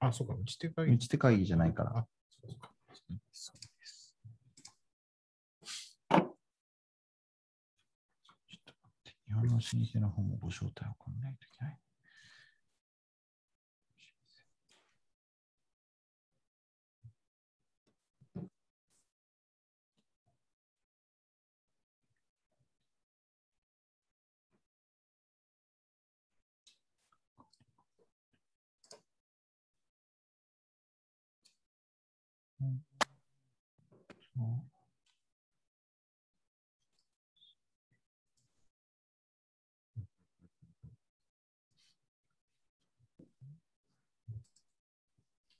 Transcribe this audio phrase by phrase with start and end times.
[0.00, 1.98] あ、そうか、打ち手が打ち手会議じゃないから。
[1.98, 2.06] あ、
[2.40, 2.70] そうか。
[3.32, 4.16] そうです。
[6.10, 6.20] ちょっ
[8.64, 9.16] と待って。
[9.26, 11.78] 日本の老舗の方もご招待を送らないといけない。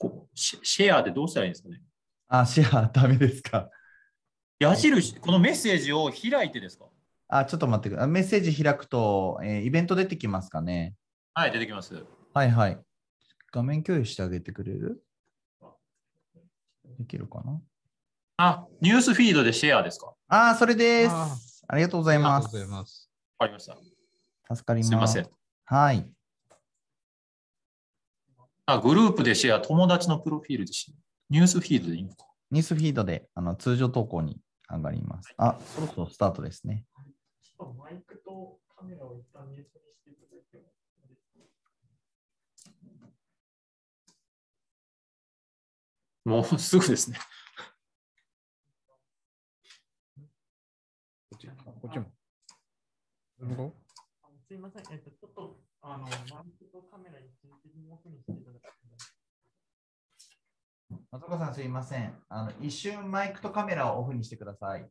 [0.00, 1.82] こうシェシェアでどうしたらいいんですかね？
[2.28, 3.68] あ、シェアダメですか？
[4.60, 6.86] 矢印、このメッセージを開いてですか？
[7.26, 8.10] あ、ちょっと待ってください。
[8.10, 10.94] メッセージ開くと、えーイベント出てきますかね？
[11.34, 12.00] はい、出てきます。
[12.32, 12.78] はいはい。
[13.50, 15.02] 画面共有してあげてくれる？
[16.98, 17.60] できるかな？
[18.40, 20.14] あ、ニュースフィードでシェアですか？
[20.28, 21.10] あー、それです。
[21.12, 21.36] あ
[21.66, 22.46] ありがとうございます。
[22.46, 23.10] ありがとうございます。
[23.36, 23.76] わかりました。
[24.54, 24.88] 助かります。
[24.88, 25.28] すいません。
[25.64, 26.08] はい。
[28.66, 30.96] あ、グループでシェア、友達のプロフィールでシェア。
[31.30, 32.26] ニュースフィードでいいのか？
[32.52, 35.34] ニュースフィードであの通常投稿に上がります。
[35.36, 36.84] あ、そろそろスタートですね。
[37.58, 40.62] マイクとカメラを一旦ミュートにしていただいても
[41.02, 41.32] いいですか
[46.24, 47.18] もうすぐですね。
[51.30, 51.46] こっち
[51.88, 53.72] こっちも。
[54.46, 56.12] すいません、えっと、ちょっと、あの、マイ
[56.58, 58.72] クとカメラ一時的にオフにしていただきたい
[61.10, 62.14] 松岡さんすいません。
[62.28, 64.86] あの一瞬マイクとカメラをオフにしてください。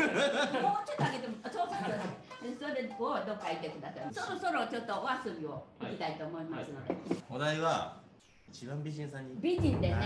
[0.00, 2.20] 上げても、そうそうそう。
[2.40, 4.14] でそれをどっか行ってください。
[4.14, 6.96] そろそろちょっとお遊びを行きたいと思いますので。
[7.28, 8.00] お題は
[8.48, 10.04] 一番美人さんに美人でね、はい。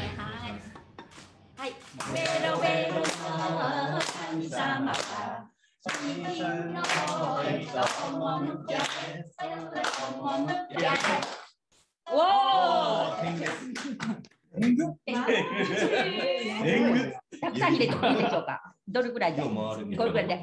[1.56, 1.72] はい。
[2.12, 2.18] ベ
[2.48, 3.02] ロベロの
[4.30, 5.54] 神様が。
[12.06, 12.20] おお。
[14.60, 14.96] 天狗？
[15.04, 15.24] 天狗
[17.40, 18.74] たくさん入れてもいいでしょうか？
[18.88, 19.42] どれぐらいで？
[19.42, 20.34] これぐらいで。
[20.34, 20.40] は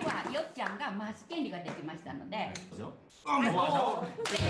[0.00, 2.50] これはよっちゃんが回す権利ができましたので。
[3.30, 3.62] ベロベロ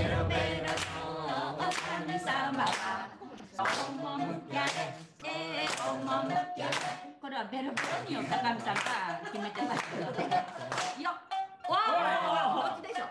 [0.09, 3.11] の神様は
[3.55, 3.61] 赴
[4.51, 4.69] き合い
[5.25, 6.71] えー赴き合い
[7.21, 8.81] これはベロベロに高見さんが
[9.31, 10.23] 決めてますので。
[10.23, 11.31] よっ
[11.71, 13.05] わあ、どっちでしょ。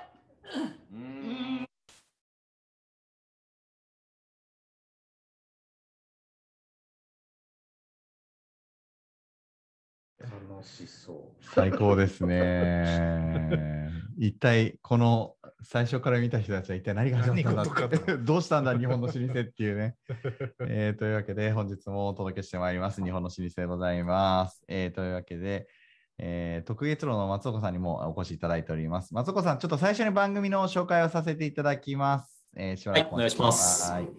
[10.20, 11.18] 楽しそう。
[11.42, 13.79] 最高ですね。
[14.22, 19.96] 一体この最初から見た人たちは一体何が始まったんだ何事かって どうしたんだ日本の老舗っていうね。
[20.68, 24.62] えーというわけで本日もお届けしてまいります日本の老舗でございます。
[24.68, 25.70] えーというわけで、
[26.18, 29.14] えー特月楼の松岡さんにもお越しいただいております。
[29.14, 32.46] 松岡さん、ちょっと最初に番組の紹介をさせていただきます。
[32.58, 34.10] えーしばらくはいお願いしますはい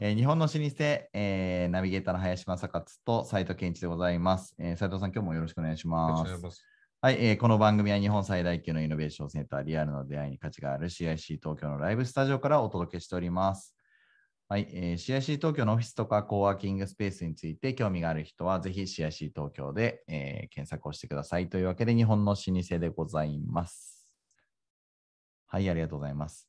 [0.00, 0.58] えー日本の老舗、
[1.14, 4.54] えーナビゲーターの林正勝と斉藤健一でございます。
[4.58, 5.88] えー斉藤さん、今日もよろしくお願いし。
[5.88, 6.71] ます。
[7.04, 13.74] はい、えーこの番組は日本最大級のイノベーションセンター、リアルの出会いに価値がある CIC 東京のライブスタジオからお届けしております。
[14.48, 21.48] はい、えー CIC 東京のオフィスとかコーワーキングスペースについて興味がある人は、ぜひ CIC 東京で、えー検索をしてください。
[21.48, 24.08] というわけで、日本の老舗でございます。
[25.48, 26.48] はい、ありがとうございます。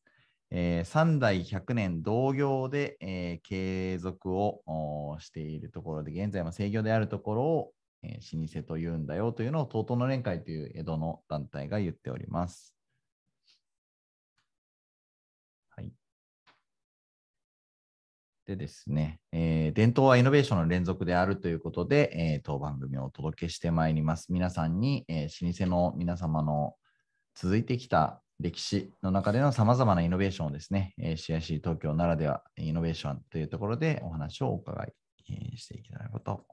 [0.52, 4.62] えー、3代100年同業で、えー継続を
[5.18, 7.72] しているところで、現在は制御であるところを、
[8.04, 12.76] えー老舗と言うんだよというのを、東東の連会という江戸の団体が言っております。
[15.76, 15.92] はい。
[18.46, 24.32] でですね、えー伝統はイノベーションの連続であるということで、えー当番組をお届けしてまいります。
[24.32, 26.76] 皆さんに、えー老舗の皆様の
[27.36, 34.94] 続いてきた歴史の中でのさまざまなイノベーションをですね、えー CIC 東京ならではイノベーションというところでお話をお伺い、
[35.58, 36.53] していけたらと思いま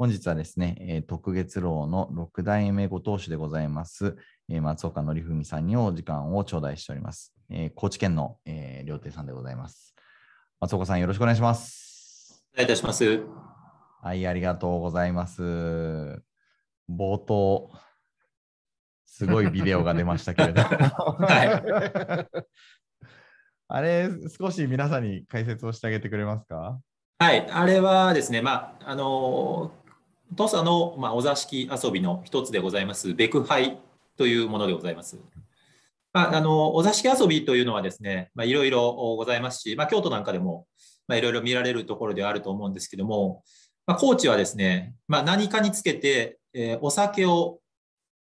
[0.00, 4.16] 本日はですね、えー特月楼の6代目ご当主でございます、
[4.48, 7.34] えー松岡則文さんにお時間を頂戴しております。
[7.50, 9.96] えー高知県の、えー料亭さんでございます。
[10.60, 12.44] 松岡さんよろしくお願いします。
[12.54, 13.04] お願いいたします。
[14.00, 15.42] はい、ありがとうございます。
[16.88, 17.72] 冒頭、
[19.04, 20.68] すごいビデオが出ましたけれども。
[21.26, 22.26] は
[23.70, 24.08] あれ、
[24.38, 26.78] 少し皆さんに解説をしてあげてくれますか？
[27.18, 29.72] はい、あれはですね、まあ、あの、
[30.32, 33.78] 土佐の、まあ、お座敷遊びの一つでございます、ベクハイ
[34.16, 35.18] というものでございます。
[36.12, 40.66] まあ、あの、お座敷遊びというのはですね、まあ、いろいろございますし、まあ、京都なんかでも、
[41.06, 43.42] まあ、いろいろ見られるところではあると思うんですけども、
[43.86, 47.60] まあ、高知はですね、まあ、何かにつけて、えーお酒を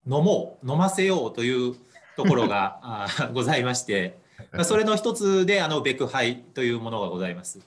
[0.05, 1.75] 飲もう、飲ませようという
[2.15, 4.17] ところが あーございまして、
[4.51, 7.59] まあそれの一つで、あの、ベクハイというものがございます。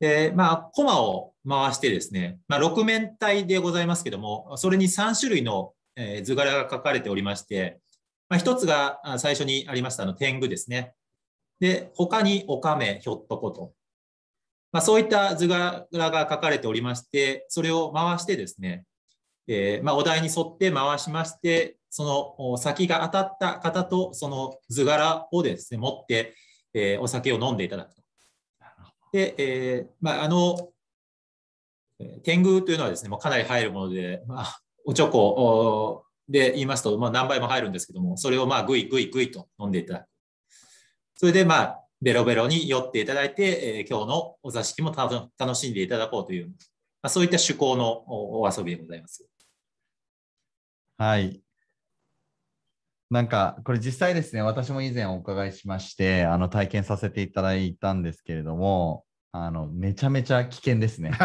[0.00, 5.72] で、まあ、コマを回してですね、まあ、6面体でございますけども、それに3種類の、
[6.24, 7.78] 図柄が書かれておりまして、
[8.28, 10.92] まあ、一つが最初にありましたの天狗ですね。
[11.60, 13.72] で、他におかめ、ひょっとこと。
[14.72, 18.84] まあ、そういった図柄が書かれておりまして、それを回してですね、
[19.46, 26.34] えーまあ、お題に沿って回しまして、その先が当たった方とその図柄をですね、持って、
[26.74, 28.03] えーお酒を飲んでいただくと。
[29.14, 30.70] で、えーまあ、あの、
[32.24, 40.06] 天狗というのはですね、もうかなり入るもので、まあ、おちょこで言いますと、まあ、何倍も入るんですけども、それをまあぐいぐいぐいと飲んでいただく。
[41.14, 46.52] それでまあ、ベロベロに酔っていただいて、えー今日のお座敷も楽しんでいただこうという、ま
[47.02, 49.24] あ、そういった趣向のお遊びでございます。
[50.98, 51.43] はい。
[53.10, 61.10] なんか、これ実際ですね、私も以前お伺いしまして、あの、体験させていただいたんですけれども、あの、めちゃめちゃ危険ですね。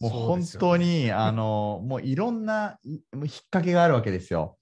[0.00, 4.58] もう本当に、あの、もういろんないもう引っ掛けがあるわけですよ。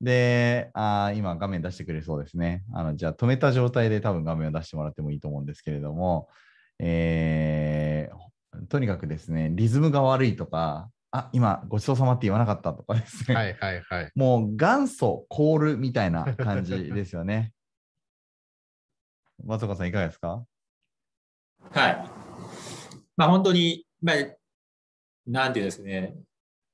[0.00, 2.62] で、あー今画面出してくれそうですね。
[2.72, 6.28] あの、じゃあ止めた状態で多分画面を出してもらってもいいと思うんですけれども、
[6.78, 8.28] えー
[8.68, 13.34] とにかくですね、リズムが悪いとか、あ、今ごちそうさまって言わなかったとかですね。
[13.34, 14.12] はいはいはい。
[14.14, 17.52] もう元祖コールみたいな感じ ですよね。
[19.44, 20.44] 松岡さんいかがですか？
[21.70, 22.10] はい。
[23.16, 24.16] まあ本当に、まあ、
[25.26, 26.14] なんていうんですかね。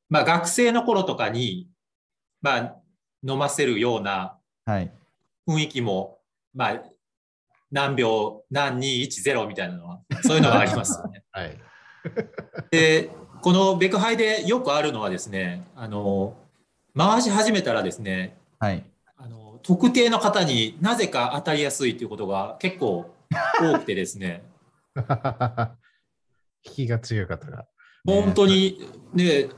[0.08, 1.68] まあ学生の頃とかに、
[2.42, 2.76] まあ
[3.26, 4.92] 飲ませるようなはい。
[5.46, 6.18] 雰囲気も、
[6.54, 6.82] まあ
[7.70, 11.22] 何秒、何2、1、0みたいなのは、そういうのがありますよね。
[11.32, 11.58] はい。
[12.70, 13.10] で、
[13.44, 16.34] このベクハイでよくあるのはですね、あの、
[16.96, 18.82] 回し始めたらですね、はい。
[19.18, 23.14] あの特定の方になぜか当たりやすいということが結構
[23.60, 24.42] 多くてですね、
[26.64, 27.66] 引きが強い方が。
[28.06, 29.50] 本当にね、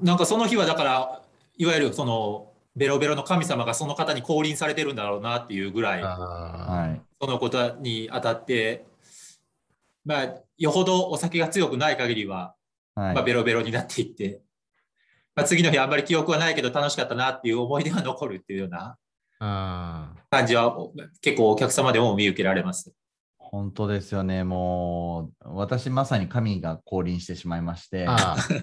[0.00, 1.22] なんかその日はだから、
[1.58, 7.02] いわゆるそのベロベロの神様がその方に降臨されてるんだろうなっていうぐらい、あはい。
[7.20, 8.86] そのことに当たって、
[10.06, 12.55] まあ、よほどお酒が強くない限りは、
[12.96, 13.14] はい。
[13.14, 14.40] まあ、ベロベロになっていって、
[15.36, 18.96] まあ、次の日あんまり記憶はないけど楽しかったなっていう思い出が残るっていうような
[19.38, 22.92] 感じはお結構お客様でも見受けられます。
[23.38, 24.44] 本当ですよね。
[24.44, 28.06] もう、私まさに神が降臨してしまいまして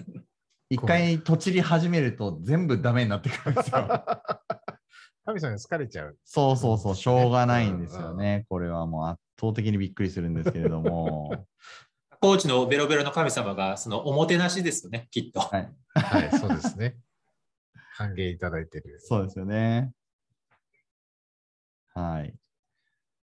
[0.68, 3.76] 一回とちり始めると全部ダメになってくるんですよ。
[3.78, 4.28] ー。
[5.24, 6.18] 神様に疲れちゃう。
[6.24, 8.44] そうそうそう、しょうがないんですよね。
[8.48, 11.46] これはもう圧倒的にびっくりするんですけれども。
[12.24, 15.40] 高知のベロベロの神様がそのおもてなしですよね、きっと。
[15.40, 15.70] はい。
[15.94, 16.96] はい、そうですね。
[17.98, 18.98] 歓迎いただいてる。
[18.98, 19.92] そうですよね。
[21.88, 22.34] はい。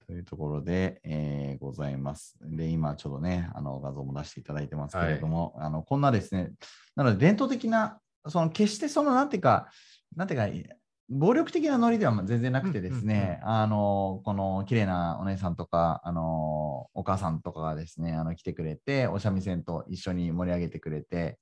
[0.07, 2.37] というところで、えーございます。
[2.39, 6.53] で、今ちょっとね、あの画像も出していただいてますけれども、あのこんなですね、
[6.95, 7.99] なので伝統的な、
[8.29, 9.69] その決してその、なんていうか、
[10.15, 10.73] なんていうか、
[11.09, 21.37] 暴力的なノリでは全然なくてですね、あの、この綺麗なお姉さんとか、あの、お母さんとかがですね、あの来てくれて、お三味線と一緒に盛り上げてくれて、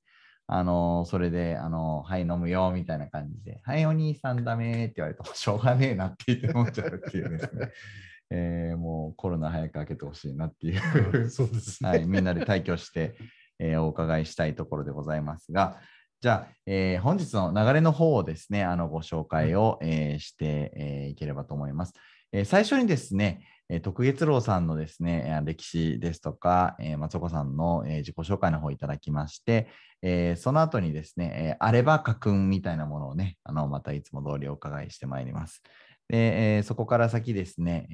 [0.46, 7.70] あの、それで、あの、はい、飲むよ、みたいな感じで、はい、お兄さんダメって言われると、しょうがねえなって言って飲んじゃうっていうですね。
[8.30, 11.88] えーもうコロナ早く明けてほしいなっていう そうですね。
[11.88, 13.16] はい、みんなで退去して、
[13.58, 15.78] えーお伺いしたいところでございますが、
[16.24, 21.92] じゃあ、えー本日の流れの方をですね、あのご紹介を、えーして、えーいければと思います。
[22.32, 29.68] えー最初にですね、えー徳月郎さんのですね、えー歴史ですとか、えー松岡さんの、えー自己紹介の方をいただきまして、
[30.00, 35.62] えーその後にですね、えーあれば書くんみたいなものをね、あのまたいつも通りお伺いしてまいります。
[36.08, 37.86] で、えーそこから先ですね、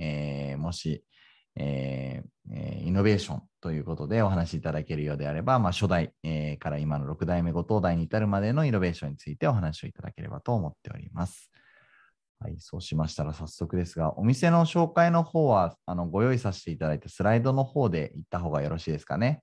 [0.52, 1.02] えーもし、
[1.56, 11.50] えーえーイノベーションということでお話しいただけるようであれば、まあ、初代、えーから今の6代目後藤代に至るまでのイノベーションについてお話をいただければと思っております。
[12.40, 19.42] はい、そうしましたら早速ですが、お店の紹介の方はあのご用意させていただいたスライドの方で行った方がよろしいですかね？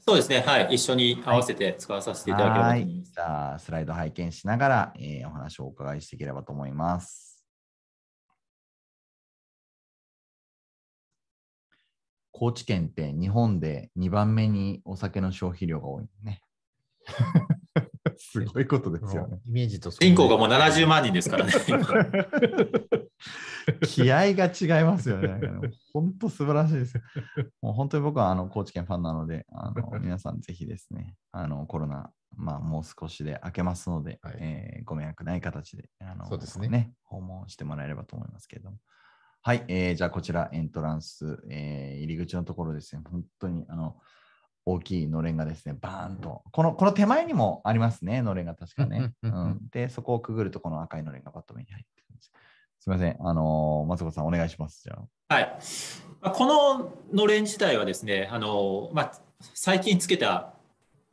[0.00, 0.40] そうですね。
[0.40, 0.68] はい。
[0.74, 2.88] 一緒に合わせて使わさせていただければと思います。
[2.88, 7.27] はいじゃあ、スライド拝見しながら、えーお話をお伺いしていければと思います。
[12.38, 16.40] 高知県って日本で2番目にお酒の消費量が多いね。
[18.16, 19.40] すごいことですよね。
[19.44, 21.52] イメージと人口がもう70万人ですからね。
[23.82, 25.40] 気合が違いますよね。
[25.92, 27.02] 本当素晴らしいですよ。
[27.60, 38.78] もう本当に僕はあの高知県ファンなので、あの 皆さんぜひですね、あのコロナ、まあ、もう少しで明けますので、はいえーご迷惑ない形であのそうですね訪問してもらえればと思いますけれども。
[39.42, 43.96] はい、えーじゃあこちらエントランス、えー入り口のところですね、本当にあの
[44.66, 49.14] 大きいのれんがですね、バーンと、このこの手前にもありますね、のれんが確かね。
[49.22, 52.32] うんで、そこをくぐると、この赤いのれんがバッと目に入ってくるんです。
[52.80, 54.82] すみません、あのー松岡さん、お願いします。
[54.82, 55.34] じゃあ。
[55.34, 55.58] はい。
[56.20, 59.12] まあこののれん自体はですね、あの、まあ、
[59.54, 60.52] 最近つけた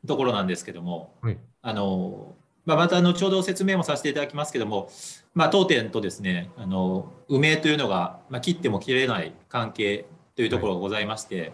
[0.06, 4.90] ところなんですけども、はいあの、まあ、また後ほど説明もさせていただきますけども、
[5.34, 11.52] まあ、当店とですね、あの、梅というのが、まあ、切っても切れない関係というところがございまして、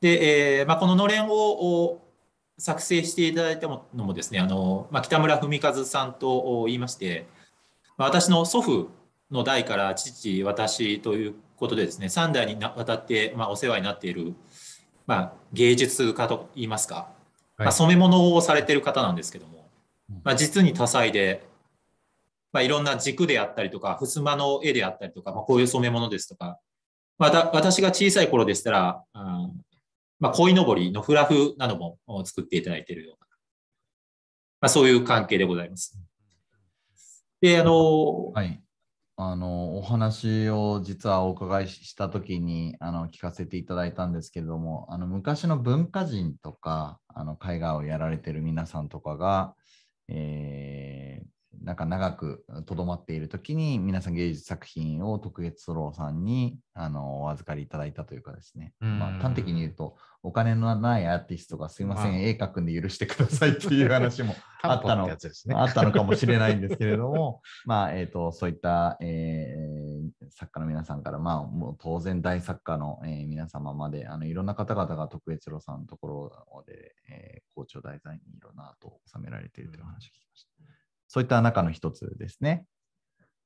[0.00, 2.02] で、えーまあ、こののれんをお
[2.58, 7.26] 作成していただいたのもですね、あの、まあ、北村文和さんと言いまして、
[7.96, 8.90] まあ、私の祖父
[9.30, 14.34] の代から父、私ということでですね、3代になわたって、まあ、お世話になっている、
[15.06, 17.08] まあ、芸術家といいますか、
[17.56, 19.59] まあ、染め物をされている方なんですけども、
[20.24, 21.46] まあ、実に多彩で、
[22.52, 26.58] まあ、いろんな軸であったりとか、襖の絵であったりとか、まあ、こういう染め物ですとか、
[27.18, 29.48] また私が小さい頃でしたら、あー
[30.18, 33.26] まあ、鯉のぼりのフラフなども作っていただいているような、
[34.62, 35.98] まあ、そういう関係でございます。
[37.40, 38.62] で、あの、はい。
[39.22, 49.54] あの、お話を実はお伺いしたときにあの聞かせていただいたんですけれども、あの昔の文化人とか、あの海外をやられてる皆さんとかが、
[50.10, 65.08] えーなんか長くとどまっているときに、皆さん芸術作品を特別ソロさんにあのお預かりいただいたというかですね、うんまあ、端的に言うと、お金のないアーティストがすいません、まあ絵描くんで許してくださいっていう話も あったの。
[65.08, 69.90] あったのかもしれないんですけれども、 まあ、えっ、と、そういった、えー
[70.32, 80.59] 作家の皆さんから、まあ、もう当然大作家の、えー皆様まで、あの、いろんな方々が特別路さんのところで、えー、校長題材にいろんなアートを収められているという話を聞きました。
[81.10, 82.66] そういった中の一つですね。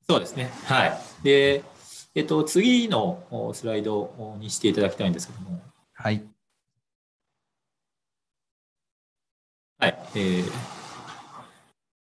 [0.07, 0.51] そうですね。
[0.67, 0.99] はい。
[1.23, 1.65] で、
[2.15, 5.63] えっと、次のおスライドにしていただきたいんですけども、
[5.95, 6.23] はい。
[9.79, 9.99] はい。
[10.15, 10.45] えー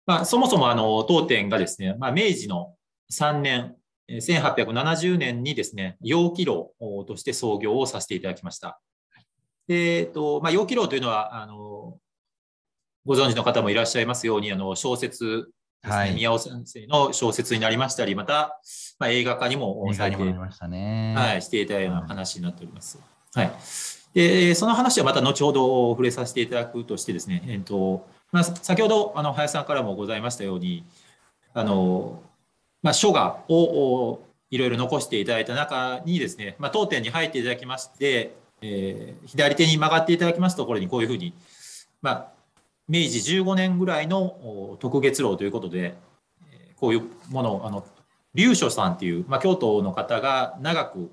[0.06, 2.76] まあ、そもそもあの当店がですね、まあ、明治の
[3.10, 3.76] 3年、
[4.08, 6.76] えー1870年にですね、陽気楼
[7.08, 8.80] として創業をさせていただきました。
[9.68, 11.98] で、えっと、まあ、陽気楼というのは、あの、
[13.08, 15.48] ご存知の方もいらっしゃいますように、あの、小説
[15.82, 18.60] ですね、はい宮尾先生の小説になりましたり、また、
[19.00, 21.16] まあ、映画化にもされてにもなりましたね。
[21.16, 23.00] はい、していたような話になっております。
[23.34, 23.52] はい。
[24.14, 30.84] で、その話はまた後ほど触れさせていただくとしてですね、えっと、まあ、先ほど、あの、林さんからもございましたように、
[31.54, 32.22] あの、
[32.84, 41.34] まあ、書画をおいろいろ残していただいた中にですね、まあ、当店に入っていただきまして、えー左手に曲がっていただきますところにこういうふうに、
[42.02, 42.37] まあ、
[42.88, 45.98] 明治15年ぐらいの特月楼ということで、
[46.75, 47.86] こういうものを、あの、
[48.34, 51.12] 龍書さんっていう、まあ、京都の方が長く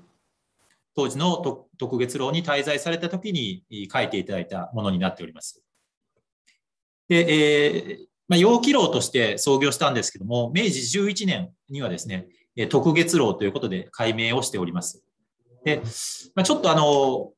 [0.95, 5.61] 当時の特月楼に滞在された時に書いていただいたものになっております。
[7.07, 12.27] で、えーまあ、陽気楼として創業したんですけども、明治11年にはですね、
[12.69, 15.03] 特月楼ということで改名をしております。
[15.63, 15.81] で、
[16.35, 17.33] まあ、ちょっとあの、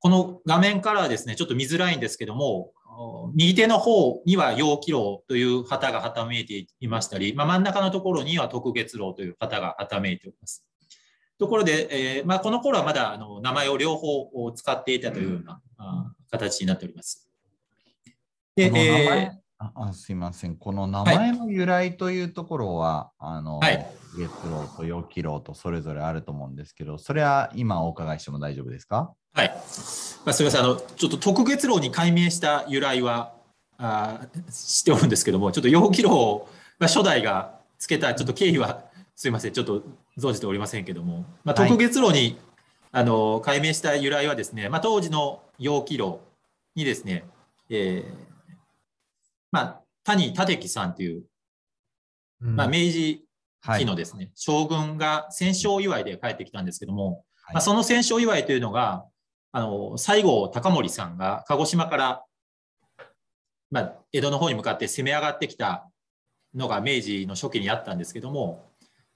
[0.00, 2.72] この画面からはですね、ちょっと見づらいんですけども、
[3.34, 10.64] 右手の方には陽気楼という旗がはためいていましたり、まあ、真ん中のところには特月楼という旗がはためいております。
[11.38, 17.28] ところで、えーまあ、この頃はまだあの名前を両方使っていたというような、あ形になっております。
[18.54, 20.56] で、えーああすいません。
[20.56, 23.86] この名前の由来というところは、あの、はい
[24.16, 29.12] 月老と陽気老とそれぞれあると思うんですけど、それは今お伺いしても大丈夫ですか？
[29.34, 29.48] はい。
[30.24, 30.60] まあ、すみません。
[30.60, 33.34] あの、ちょっと特月楼に解明した由来は、
[33.76, 36.46] あー知っておるんですけども、ちょっと陽気楼、
[36.78, 38.84] まあ、初代がつけた、ちょっと経緯は、
[39.16, 39.52] すみません。
[39.52, 39.82] ちょっと
[40.16, 42.38] 存じておりませんけども、まあ、はい特月楼に、
[42.92, 46.20] あの、解明した由来はですね、まあ、当時の陽気楼
[46.76, 47.24] にですね、
[47.68, 48.34] えー
[49.50, 51.24] まあ、谷立樹さんという、
[52.40, 53.24] まあ、明治
[53.66, 53.80] はい。
[53.80, 59.06] 期のですね、将軍が戦勝祝いで帰ってきたんですけども、はいまあ、その戦勝祝いというのが、
[59.56, 62.24] あの西郷隆盛さんが鹿児島から、
[63.70, 65.88] まあ、江戸の方に向かって攻め上がってきた
[66.56, 68.68] のが明治の初期にあったんですけども、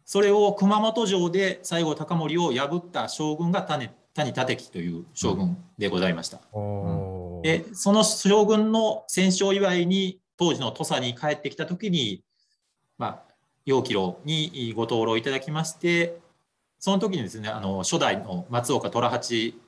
[0.04, 6.38] それを熊本城で西郷隆盛を破った将軍が谷谷立樹という将軍でございました。
[6.52, 12.22] おーで、その将軍の戦勝祝いに、当時の土佐に帰ってきたときに、
[12.96, 13.34] まあ、
[13.66, 16.20] 陽気楼にご登録いただきまして、
[16.78, 19.58] その時にですね、あの初代の松岡虎八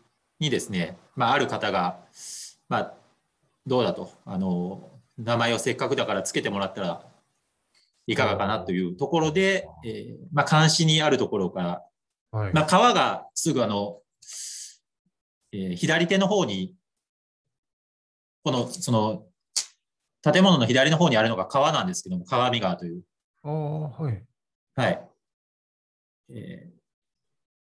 [0.41, 2.01] にですね、まあ、ある方が、
[2.69, 2.95] まあ、
[3.67, 7.05] どうだと、あの名前をせっかくだからつけてもらったら
[8.07, 11.85] いかがかなというところで、えーまあ、監視にあるところから、
[12.33, 13.99] はいまあ、川がすぐあの、
[15.53, 16.75] えー左手の方に、
[18.43, 19.27] この、その、
[20.23, 23.03] 建物の左の方にあるのが川なんですけども、川見川という。
[23.91, 24.25] はい。
[24.77, 25.09] はい。
[26.31, 26.71] え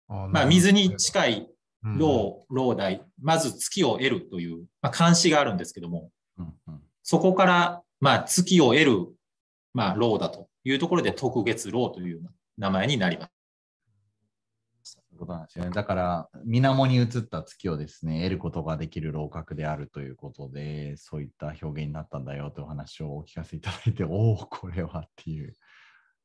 [0.07, 1.47] あーーまあ、水に近いうん
[1.83, 9.07] 老、老大、まず月を得るという、まあ、監視があるんですけども、うんうんそこから、まあ、月を得る、
[9.73, 12.21] まあ、老だというところで、特月老という
[12.57, 13.31] 名前になります。
[15.25, 15.71] なんですよね。
[15.71, 25.53] だから、水面に映った月をですね、得ることができる楼閣であるということで、そういった表現になったんだよというお話をお聞かせいただいて、 おお、これはっていう、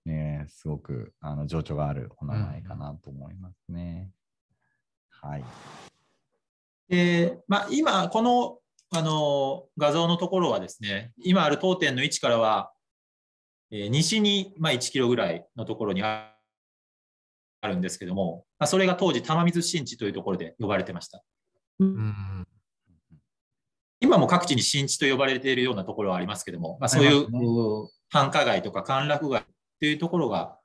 [0.04, 4.12] ね、すごくあの情緒があるお名前かなと思いますね。
[5.26, 5.44] はい。
[6.88, 8.58] で、まあ、今、この、
[8.90, 12.72] あの、画像のところはですね、今ある当店の位置からは、
[13.70, 16.32] えー西に、まあ、1キロぐらいのところにあ
[17.60, 21.22] あるんですけども、まあ、それが当時、玉水新地というところで呼ばれてました。
[21.80, 22.46] うん
[24.00, 27.26] 今も各地に新地と呼ばれているようなところはありますけども、まあ、そういう
[28.10, 29.44] 繁華街とか歓楽街
[29.80, 30.58] というところが、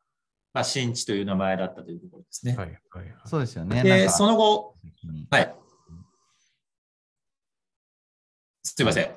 [0.53, 2.55] まあ、新地という名前だったというところですね。
[2.55, 3.15] はいはいはい。
[3.25, 3.83] そうですよね。
[3.83, 4.75] で、その後、
[5.29, 5.55] はい。
[8.63, 9.15] すいません。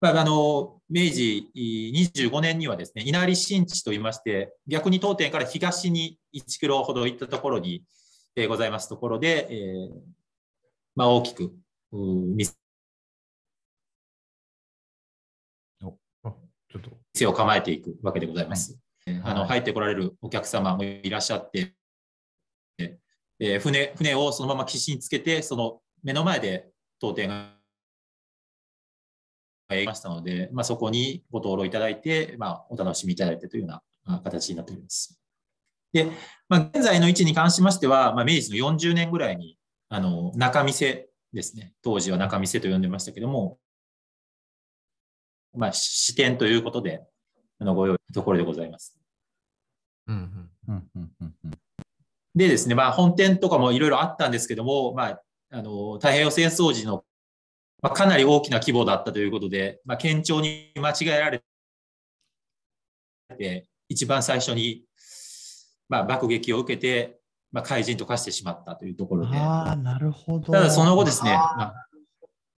[0.00, 7.82] まあ、あの、明治25年にはですね、稲荷新地といいまして、逆に当店から東に1キロほど行ったところに、
[8.36, 9.88] えーございますところで、えー
[10.96, 11.52] まあ、大きく、
[11.92, 12.54] うー店
[15.80, 15.86] あ
[16.70, 16.90] ちょっと。
[17.12, 18.78] 店を構えていくわけでございます。
[19.06, 21.74] えーあのはい入ってこられるお客様もいらっしゃって、
[22.78, 27.54] えー船船をそのまま岸につけて、その目の前で当店が
[29.70, 33.82] やりましたので、まあ、そこにご登録いただいて、まあ、お楽しみいただいてというような
[34.16, 35.18] あ形になっております。
[35.92, 36.10] で、
[36.48, 43.58] まあ、現在の位置に関しましては、まあ、明治の40年ぐらいにあの中店ですね、当時は中店と呼んでましたけども、
[45.56, 47.02] まあ、支店ということで、
[47.64, 48.98] あのご用意のところでございます。
[50.06, 50.50] うんうん。
[50.68, 51.50] うんうんうんうん。
[52.34, 57.04] でですね、まあ、本店とかもいろいろあったんですけども、まあ、あの太平洋戦争時の、
[57.80, 61.42] まあ、かなり大きな規模だったということで、まあ、県庁に間違えられ
[63.38, 64.84] て、一番最初に、
[65.88, 67.18] まあ、爆撃を受けて、
[67.50, 70.52] まあ、怪人と化してしまったというところで、ああ、なるほど。
[70.52, 71.86] ただその後ですね、まあ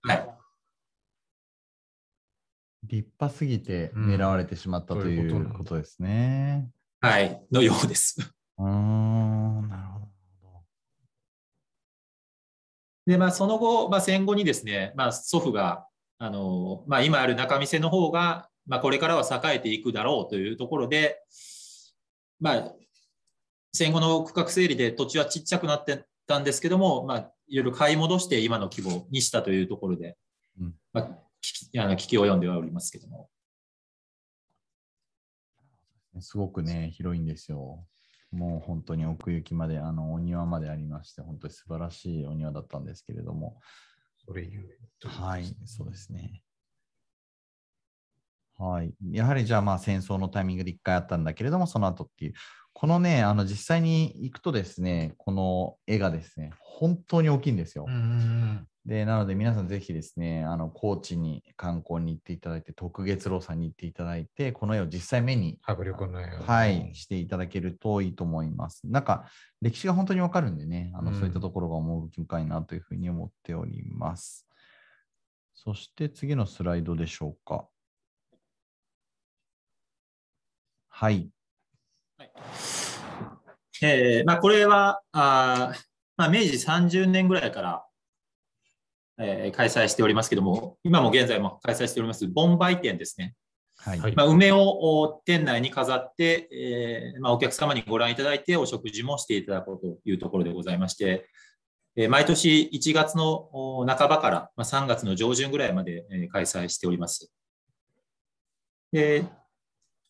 [0.02, 0.35] はい、
[2.88, 6.68] 立派すぎて狙われてしまったうんといそうことですね。
[7.00, 8.16] はい、のようです。
[8.58, 10.64] うーん、なるほど。
[13.06, 15.86] で、まあ、その後、まあ、戦後にですね、まあ、祖父が、
[16.18, 21.22] あの、まあ、今ある仲見世の方が、まあ、これからは栄えていくだろうというところで、
[22.40, 22.72] まあ、
[23.72, 30.16] 戦後の区画整理で土地はちっちゃくなってたんですけども、まあ、いろいろ買い戻して今の規模にしたというところで、
[30.60, 33.28] うんまあ、聞きあの聞き及んではおりますけども。
[36.20, 37.86] すごくね、広いんですよ。
[38.30, 43.60] もう本当に奥行きまで、あのお庭までありまして、本当に素晴らしいお庭だったんですけれども、
[44.24, 46.42] それゆえとうはい、そうですね。
[48.58, 48.94] はい。
[49.10, 52.34] やはりじゃあまあ戦争のタイミングで一回あったんだけれども、その後っていう。
[52.72, 57.86] このね、あの実際に行くとですね、この絵がですね、本当に大きいんですよ。
[58.86, 58.88] うん。
[58.88, 68.82] で、なので皆さんぜひですね、あの高知に観光に行っていただいて、特月楼さんに行っていただいて、この絵を実際目に、迫力の絵をはい、していただけるといいと思います。
[68.84, 69.26] なんか
[69.60, 74.46] 歴史が本当にわかるんでね、あのうんそういったところが趣深いなというふうに思っております。
[75.54, 77.66] そして次のスライドでしょうか。
[80.88, 81.28] はい。
[83.82, 85.78] えーまあ、これは、あー
[86.16, 87.86] まあ、明治30年ぐらいから、
[89.18, 93.34] えー開催しておりますけども、今も現在も開催しております、盆梅店ですね。
[93.78, 93.98] はい。
[94.00, 101.28] はいまあ、梅をお店内に飾って、えーまあ、お客様にご覧いただいて、お食事もしていただこうというところでございまして、
[101.96, 107.32] えー毎年1月のお半ばから、まあ、3月の上旬ぐらいまで、えー開催しております。
[108.92, 109.24] で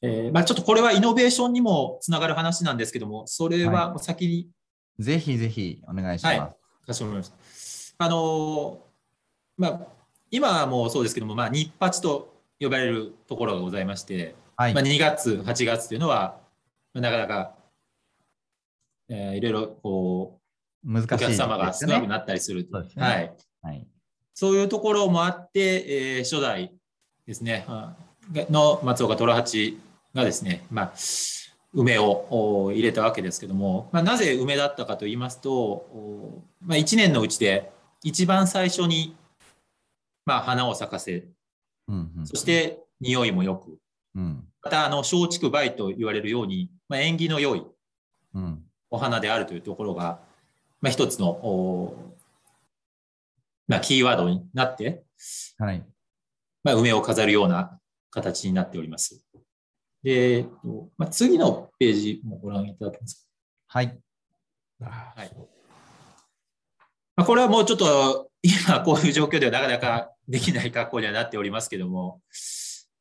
[0.03, 4.49] えーまあ、ちょっとこれはイノベーションにもつながる話なんですけども、それは先に
[4.99, 6.39] ぜひぜひお願いします。
[6.39, 8.05] はいかしこまりました。
[8.05, 8.86] あのー
[9.57, 9.81] まあ、
[10.31, 14.75] 今はもうそうですけども、まあ、日八と呼ばれるところがございまして、はい。
[14.75, 16.39] まあ、2月、8月というのは、
[16.95, 17.55] まあなかなか、
[19.09, 20.41] えーいろいろこ
[20.85, 21.19] うお難しいね。
[21.19, 23.87] 客様が少なくなったりするねはい、はい。
[24.35, 26.73] そういうところもあって、えー初代
[27.27, 27.97] ですね、あ
[28.51, 29.79] の松岡虎八
[30.15, 30.93] がですね、まあ、
[31.75, 37.71] 梅をお入れたわけですけども、まあ、なぜ梅だったかと言いますと、おまあ、1年のうちで
[38.03, 39.15] 一番最初に、
[40.27, 41.29] まあ、花を咲かせ、
[41.89, 42.27] うんうん。
[42.27, 43.79] そして匂いもよく、
[44.15, 44.45] うん。
[44.63, 47.65] またあの松竹梅と言われるように、まあ、縁起の良い
[48.35, 48.63] うん。
[48.91, 50.21] お花であるというところが、
[50.81, 52.15] まあ、一つの、お
[53.69, 55.05] まあ、キーワードになって、
[55.59, 55.85] はい。
[56.63, 57.79] まあ、梅を飾るような
[58.11, 59.25] 形になっております。
[60.03, 63.27] で、えっとまあ、次のページもご覧いただけます
[63.69, 63.79] か？
[63.79, 63.99] はい。
[64.81, 65.33] はい
[67.17, 72.21] まあ、これはもうちょっと今こういう状況ではなかなかできない格好にはなっておりますけども、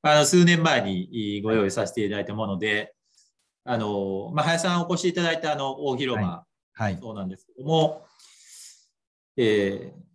[0.02, 2.94] あの数年前にご用意させていただいたもので、
[3.64, 6.98] あのまあ、林さんお越しいただいたあの大広間、はい。
[7.02, 8.06] そうなんですけども、
[9.38, 10.06] えー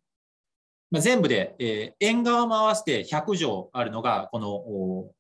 [0.91, 5.13] まあ、全部で、えー縁側も合わせて100畳あるのがこのお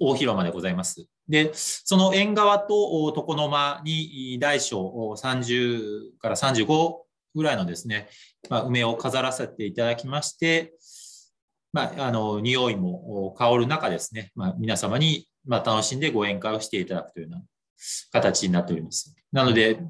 [0.00, 1.06] 大広間でございます。
[1.28, 2.74] で、その縁側と
[3.04, 8.08] お床の間に大小お30から35ぐらいのですね、
[8.48, 10.74] まあ、梅を飾らせていただきまして、
[11.72, 17.42] まあ、あの匂いもお香る中ですね、まあ、皆様にまあ楽しんでご宴会をしていただくというような
[18.12, 19.14] 形になっております。
[19.32, 19.80] なので、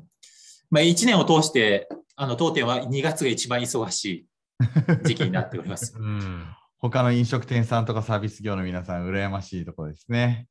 [0.70, 4.26] まあ、1年を通して、あの当店は2月が一番忙しい
[5.04, 5.94] 時期になっております。
[5.96, 6.46] うん。
[6.78, 10.46] 他の飲食店さんとかサービス業の皆さん、羨ましいところですね。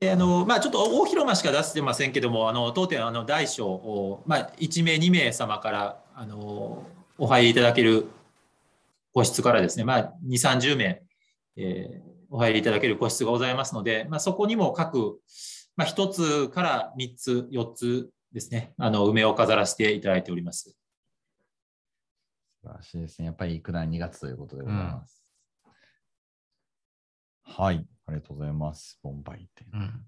[0.00, 6.84] であのまあ、ちょっと大広間しか出してませんけども、あの当店はあの大小、おまあ、1名、2名様からあの
[7.18, 8.06] お入りいただける
[9.12, 11.02] 個室からですね、まあ、2、30名、
[11.56, 15.20] えーお入りいただける個室がございますので、まあ、そこにも各、
[15.76, 20.76] まあ、1つから3つ、4つですね、あの梅を飾らせていただいております。
[22.60, 23.26] 素晴らしいですね。
[23.26, 25.24] やっぱり九段2月ということでございます。
[27.44, 27.86] はい。
[28.08, 28.98] ありがとうございます。
[29.02, 29.68] ボンバイ店。
[29.72, 30.06] うん。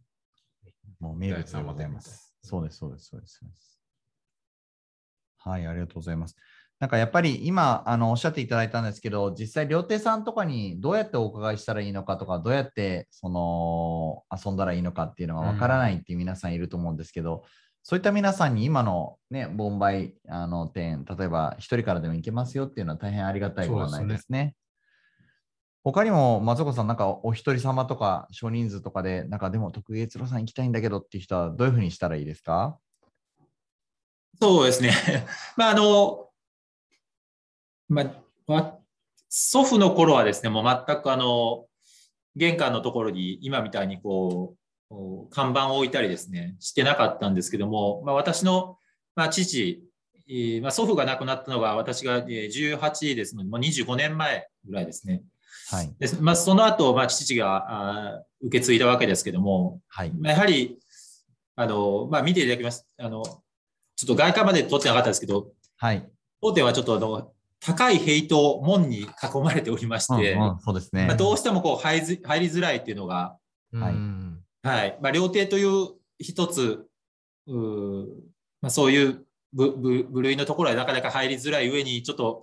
[0.99, 2.35] もう名物でございます。
[2.43, 3.41] そうです、そうです、そうです。
[5.37, 6.37] はい、ありがとうございます。
[6.79, 17.45] なんかやっぱり今あのおっしゃっていただいたんですけど、実際料亭さんとかにどうやってお伺いしたらいいのかとか、どうやってその遊んだらいいのかっていうのがわからないっていう皆さんいると思うんですけど、
[17.83, 24.55] そういった皆さんに今のね、ボンバイあの店、例えば一人からでも行けますよっていうのは大変ありがたいご案内ですね。
[25.83, 32.79] 他にも松岡さん、なんかお一人様とか少人数とかで、なんかでも徳月郎さん行きたいんだけどっていう人はどういうふうにしたらいいですか？
[34.41, 34.93] そうですね。
[35.57, 36.29] まあ、あの、
[37.89, 38.79] まあ、
[39.29, 41.67] 祖父の頃はですね、もう全くあの、
[42.37, 44.55] 玄関のところに今みたいにこ
[44.91, 48.79] う、看板を置いたりですね、してなかったんですけども、まあ、私の、
[49.15, 49.83] まあ、父、
[50.29, 55.23] えーまあ、祖父が亡くなったのが私が18ですので、もう25年前ぐらいですね。
[55.71, 55.95] はい。
[55.99, 60.11] でまあ、その後、まあ、父があー受け継いだわけですけども、はい。
[60.11, 60.79] まあやはり、
[61.57, 62.87] あの、まあ、見ていただきます。
[62.99, 63.41] あの、ちょ
[64.05, 66.09] っと外観まで撮ってなかったですけど、はい。
[66.41, 69.07] 当店はちょっとあの、高い塀と門に囲
[69.45, 71.07] まれておりまして、うんうんそうですね。
[71.07, 73.37] まあ、どうしてもこう入りづ入りづらいっていうのが、
[73.73, 74.99] はいうんはい。
[75.03, 76.87] まあ、料亭という一つ、
[77.47, 78.07] うー
[78.63, 82.43] まあ、そういう部部部類のところはなかなか入りづらい上に、ちょっと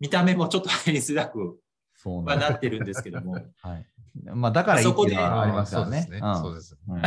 [0.00, 1.58] 見た目もちょっと入りづらく
[1.98, 2.24] そう。
[2.24, 3.86] はなってるんですけども、はい。
[4.34, 6.02] まあ、だからいいっていうのはありますよね。
[6.02, 6.34] そうですね。
[6.40, 6.78] そうです。
[6.88, 7.02] うん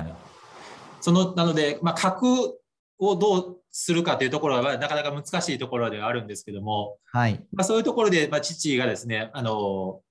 [1.02, 2.60] そのなので、まあ、核
[3.00, 7.44] をどうするかというところはなかなか難しいところではあるんですけども、はい。
[7.52, 10.02] まあ、そういうところで、まあ、父がですね、あの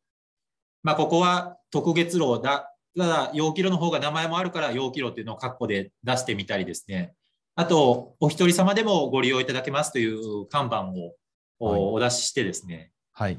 [0.83, 7.14] まあ、ここは特月楼だ、ただ、陽気炉の方が名前もあるから、陽気炉っていうのを括弧で出してみたりですね、
[7.55, 11.14] あと、お一人様でもご利用いただけますという看板を
[11.61, 13.38] おお出ししてですね、はい。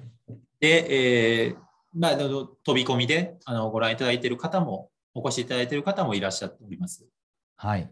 [0.61, 1.55] で、えー
[1.93, 7.05] まあ、あの飛び込みであのご覧いただいている方も、お越しいただいている方もいらっしゃっております。
[7.57, 7.91] はい。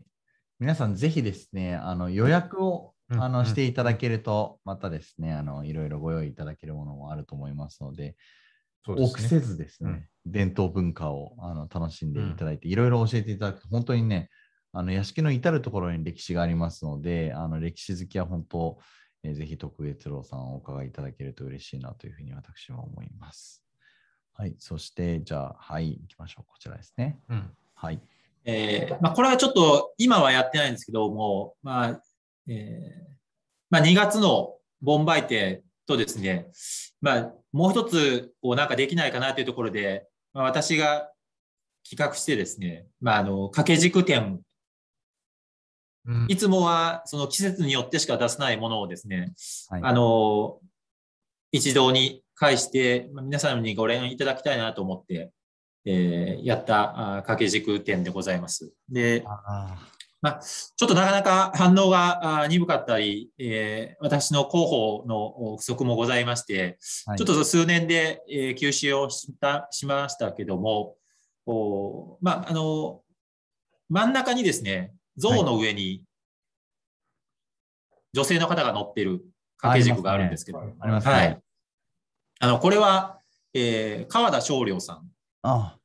[0.60, 8.16] 皆さん、ぜひですね、あの予約をあのしていただけると、またですね、あのいろいろご用意いただけるものもあると思いますので、
[8.86, 14.30] そうですね臆せずですね、うん伝統文化をあの楽しんでいただいて、いろいろ教えていただくと、本当にね、
[14.74, 18.78] あの屋敷の至るところに歴史がありますので、あの歴史好きは本当、
[19.24, 23.64] えーぜひ特別郎さんをお伺いいただけると嬉しいなというふうに私は思います。
[24.34, 26.46] はい、そして、じゃあ、はい、行きましょう。
[26.50, 27.20] こちらですね。
[27.30, 27.52] うん。
[27.76, 28.00] はい。
[28.46, 32.02] えーまあ、これはちょっと今はやってないんですけども、まあ
[32.48, 33.14] えー
[33.70, 36.48] まあ、2月のボンバイ店とですね、
[37.02, 41.12] まあ、もう一つこうなんかできないかなというところで、まあ、私が
[41.88, 44.40] 企画してですね、まあ、あの掛け軸店
[46.10, 46.26] うん。
[46.28, 49.34] いつもはその季節によってしか出さないものをですね、
[49.70, 49.82] はい。
[49.84, 50.60] あの
[51.52, 55.32] 一堂に会して、まあ皆さんにご連絡いただきたいなと思って、
[55.86, 58.74] えーやった掛け軸店でございます。
[58.90, 59.78] で、あ
[60.22, 67.18] まあ、ちょっとなかなか反応が鈍かったり、えー私の広報のお不足もございまして、ーはい。
[67.18, 70.96] ちょっと数年で、えー休止をしたしましたけども、
[71.46, 73.02] おまあ、あの
[73.90, 76.04] 真ん中にですね、像の上に
[78.14, 79.22] 女性の方が乗ってる
[79.58, 81.14] 掛け軸があるんですけど、ありますね。
[81.14, 81.40] はい。
[82.40, 83.20] あのこれは、
[83.54, 85.12] えー川田少良さん
[85.44, 85.78] あ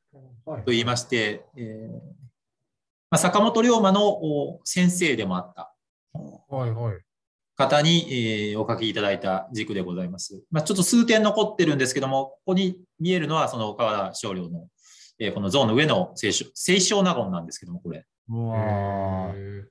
[0.46, 1.92] と言いまして、えー
[3.10, 5.74] まあ、坂本龍馬のお先生でもあった
[6.48, 6.98] はいはい。
[7.56, 8.06] 方に、
[8.50, 10.42] えーお書きいただいた軸でございます。
[10.50, 14.68] まあ、ちょっと数点残ってるんですけども、ここに見えるのはその川田少良の、
[15.18, 18.04] えーこの像の上の清少清少納言なんですけども、これ。
[18.28, 19.64] うわー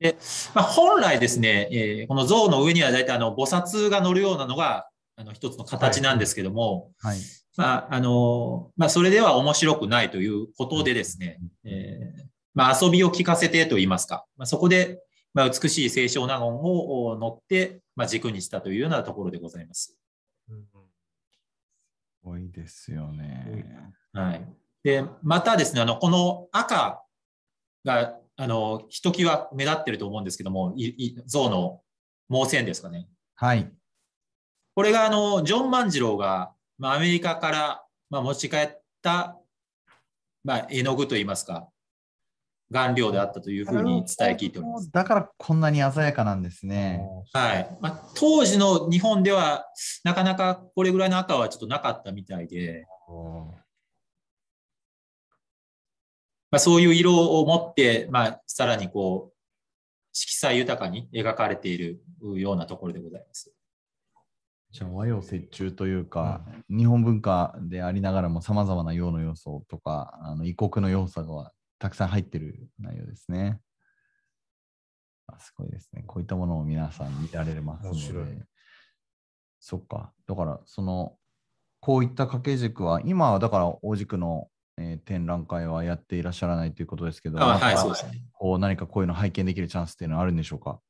[0.00, 0.16] へ
[0.54, 7.18] まあ、本来ですね、えーこの像の上には大体あの菩薩が乗るようなのがあの一つの形なんですけども、はい。
[7.56, 12.22] まああのまあ、それでは面白くないということでですね、えー
[12.54, 15.02] まあ、遊びを聞かせてと言いますか、まあ、そこで、
[15.34, 19.98] まあ、美しい清少納言をお乗って、まあ、軸にしたというようなところでございます。
[20.50, 20.66] ーうんす
[22.22, 23.92] ごいですよね。
[24.12, 24.46] はい、
[24.82, 27.02] でまたですねあの、この赤
[27.84, 31.80] があのひときわ目立ってると思うんですけども、いい像の
[32.30, 33.08] 毛線ですかね。
[33.34, 33.70] はい。
[34.74, 39.36] これがあのジョン万次郎が、まあ、アメリカから、まあ、持ち帰った、
[40.44, 41.68] まあ、絵の具といいますか、
[42.72, 44.90] 顔料であったというふうに伝え聞いております。
[44.90, 47.02] だからこんなに鮮やかなんですね。
[47.32, 49.66] はいまあ、当時の日本では、
[50.04, 52.86] なかなかこれぐらいの赤はちょっとなかったみたいで、
[56.50, 59.36] まあ、そういう色を持って、まあ、さらにこう
[60.12, 62.02] 色彩豊かに描かれている
[62.36, 63.52] ようなところでございます。
[64.72, 73.60] じゃあ和洋折衷というか、日本文化でありながらもさまざまな洋の要素とかあの異国の要素がたくさん入ってる内容ですね。
[75.26, 76.04] あすごいですね。
[76.06, 78.44] こういったものを皆さん見られますの面白いで。
[79.60, 80.12] そっか。
[80.26, 81.16] だから、その、
[81.80, 84.48] こういった掛け軸は、今はだから大軸の、
[84.80, 88.22] えー展覧会はやっていらっしゃらないということですけど、あはい、そうですね。
[88.32, 90.80] こう何かこういうの拝見できるチャンスっていうのはあるんでしょうか？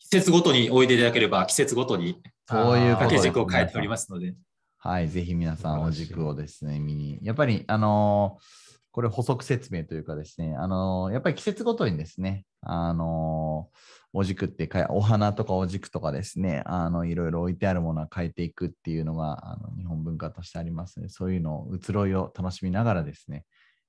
[0.00, 4.34] 季節ごとにおいでいただければ、季節ごとにそういう掛け軸を書いておりますので。
[4.78, 7.18] はい、ぜひ皆さん、お軸をですね、見に。
[7.22, 13.78] やっぱり、あのーこれ補足説明というかですね、あのーやっぱり季節ごとにですね、あのー
[14.16, 23.44] お軸ってか、お花とかお軸とかですね、あの、いろいろ置いてあるものは変えていくっていうのが、あの日本文化としてありますので、そういうのを移ろいを楽しみながらですね、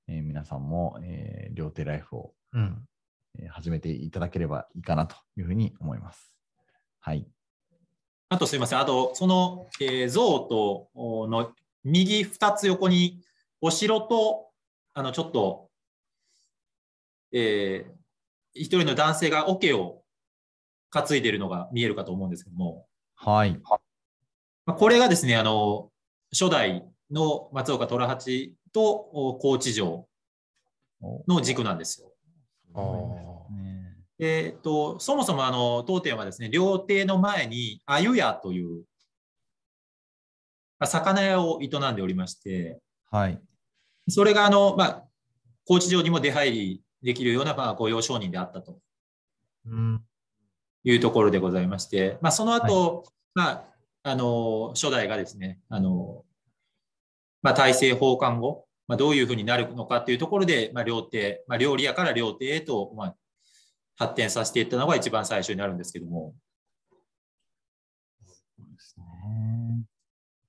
[0.07, 2.87] えー皆さんも、えー両手ライフを、うん。
[3.37, 6.33] えー始めていただければいいかなというふうに思います。
[7.01, 7.27] はい。
[8.29, 13.21] あとすいません、あと、その、えー像とおの右2つ横に、
[13.61, 14.49] お城と、
[14.95, 15.69] あの、ちょっと、
[17.31, 17.95] えー
[18.57, 20.04] 一人の男性が桶を
[21.03, 23.59] 担いでいるのが見えるかと思うんですけども、はい。
[24.65, 25.89] まあこれがですね、あの、
[26.31, 30.07] 初代の松岡虎八とお高知城
[31.27, 32.11] の軸なんですよ。
[34.17, 38.85] えーっとそもそもあの当店はですね、料亭の前に鮎屋という
[40.79, 42.79] まあ魚屋を営んでおりまして、
[43.11, 43.39] はい。
[44.09, 45.03] それがあの、まあ、
[45.65, 48.77] 高知城にも出入りできるような、まあ、御用商人であったと
[49.65, 50.01] うん。
[50.85, 53.65] いうところでございまして、まあ、その後、まあ、
[54.03, 56.23] あの初代がですね、あの
[57.41, 63.15] まあ、大政奉還後、まあ、どういうふうになるのかというところで、まあ、料亭、まあ、料理屋から料亭へと、まあ、
[63.97, 66.35] 発展させていったのが一番最初になるんですけども、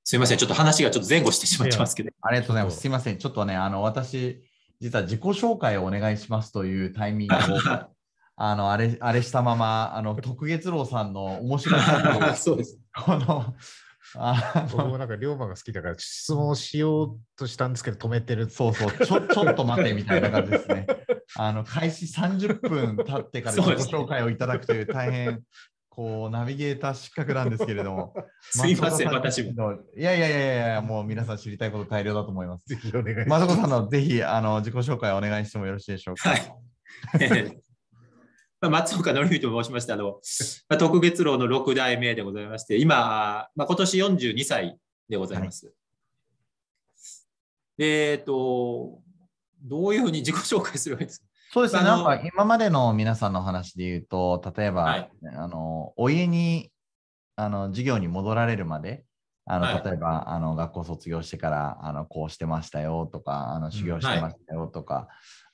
[0.09, 2.11] すいません、ちょっと話がちょっと前後してしまってますけど。
[2.23, 2.79] ありがとうございます。
[2.79, 3.19] すいません。
[3.19, 4.41] ちょっとね、あの、私、
[4.81, 7.39] 実は自己紹介をお願いしますというタイミングを、
[8.37, 12.79] あの、あれ、あれしたまま、あの、徳月郎さんの面白さと、 そうです。
[12.95, 13.55] この、
[14.15, 18.49] あの僕もなんか龍馬が好きだから質問しようとしたんですけど止めてる。
[18.49, 20.87] そうそう、ちょちょっと待てみたいな感じですね。
[21.35, 25.43] あの開始30分経ってから自己紹介をいただくという大変
[25.89, 28.15] こうナビゲーター失格なんですけれども。
[28.41, 29.53] すいません、私も。
[29.55, 32.67] のいやいやいやいやもう皆さん知りたいこと大量だと思います。
[32.67, 33.57] ぜひお願いします。
[33.57, 36.31] さんのぜひあの自己紹介をお願いしてもよろしいでしょうか。
[36.31, 37.61] はい。
[38.63, 40.21] えーまあ松岡紀之と申しまして、あの、
[40.69, 45.73] まあ、徳月楼の六代目でございまして、今、まあ、今年42歳でございます。
[47.77, 49.01] で、えっと、
[49.63, 51.27] どういうふうに自己紹介すればいいですか？
[51.53, 55.11] そうですね、なんか今までの皆さんの話で言うと、例えば、はい。
[55.37, 56.71] あのお家に
[57.37, 59.05] あの授業に戻られるまで、
[59.45, 59.83] あのはい。
[59.85, 65.09] 例えばあの学校卒業してからあのこうしてましたよとか、あの修行してましたよとか、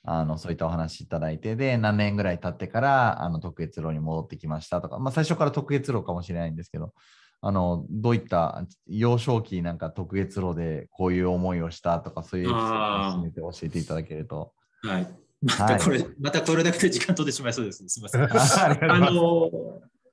[0.05, 6.93] あのそういったお話いただいて、で、何年ぐらい経ってからあの特月楼に戻ってきましたとか、まあ、最初から特月楼かもしれないんですけど、
[7.41, 14.53] あのどういった幼少期なんか特月楼でこういう思いをしたとか、そういうエピソードを含めて教えていただけると。
[14.83, 15.07] はい。
[15.41, 17.83] また これ、またこれだけで時間取ってしまいそうです。
[17.87, 18.23] すみません。
[18.91, 19.49] あの、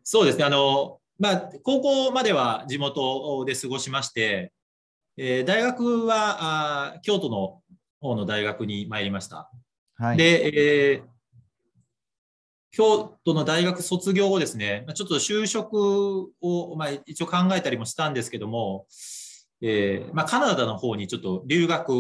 [0.05, 4.53] そうですね、あの、まあ、高校までは地元で過ごしまして、
[5.17, 7.61] えー大学はあー京都の
[8.01, 9.51] 方の大学に参りました。
[10.01, 11.11] はい、で、えー
[12.73, 18.87] 京都の大学卒業後ですね、まあちょっと就職を、まあ、一応考えたりもしたんですけども、
[19.61, 21.91] えーまあ、カナダの方にちょっと留学、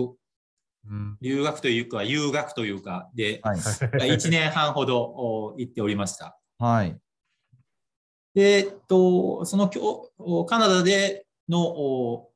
[0.89, 3.59] うん留学というか、留学というか、で、はい。
[3.59, 6.39] 1年半ほどお行っておりました。
[6.59, 6.97] はい。
[8.35, 9.69] で、えっと、その
[10.47, 12.31] カナダでのお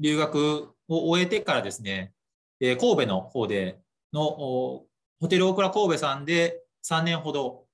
[0.00, 2.12] 留学を終えてからですね、
[2.60, 3.78] えー神戸の方で
[4.12, 4.86] のお
[5.20, 7.64] ホテルオークラ神戸さんで3年ほど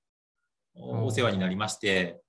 [0.75, 2.21] おお世話になりまして、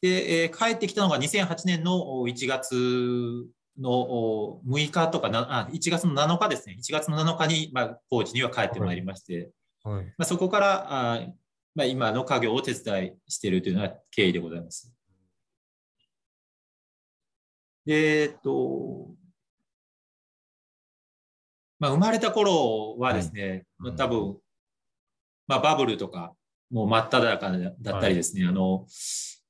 [0.00, 3.46] で、えー帰ってきたのが2008年のお1月
[3.78, 9.50] のお6日とかな、あ1月の7日ですね、1月の7日に、まあ、高知には帰ってまいりまして、
[9.82, 10.04] はい。
[10.04, 11.32] まあ、そこからあー、
[11.74, 14.92] まあ、今の家業をお手伝いしているというのは経緯でございます。
[17.84, 19.10] で、えっと、
[21.78, 24.36] まあ、生まれた頃はですね、まあ多分、
[25.46, 26.34] まあ、バブルとか、
[26.70, 28.86] もう真っ只中だったりですね、あの、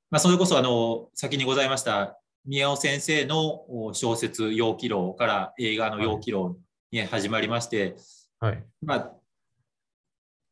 [0.09, 6.57] まあ、それこそ、あの、先にございました、宮尾先生のお小説、陽気楼から映画の陽気楼
[6.91, 7.95] に始まりまして、
[8.39, 8.63] はい。
[8.81, 9.11] まあ、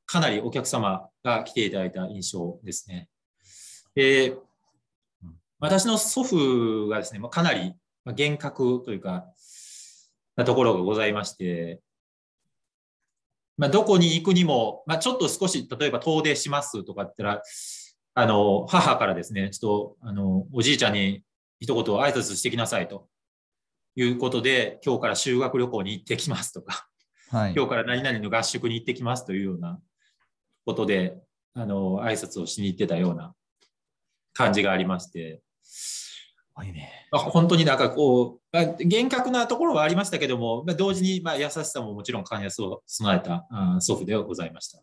[0.05, 3.09] かなりお客様が来ていただいた印象ですね。
[3.95, 4.35] で
[5.59, 9.25] 私の祖父がですね、まあかなりまあ厳格というか、
[10.35, 11.81] なところがございまして、
[13.57, 17.43] まあ、どこに行くにも、まあ、ちょっと少し、例えば遠出しますとかって言ったら、
[18.15, 21.23] あの、母からですね、ちょっと、あの、おじいちゃんに
[21.59, 23.07] 一言挨拶してきなさいと。
[23.95, 26.87] いうことで、今日から修学旅行に行ってきますとか、
[27.31, 27.53] はい。
[27.55, 29.79] 今日から何々の合宿に行ってきますというような
[30.65, 31.17] ことで、
[31.53, 33.33] あの、挨拶をしに行ってたような
[34.33, 35.41] 感じがありまして、
[36.63, 37.07] いいね。
[37.11, 44.81] まあ本当になんかこう、まあ厳格なところはありましたけども、まあ、同時にまあ優しさももちろん寛安を備えたあー祖父ではございました。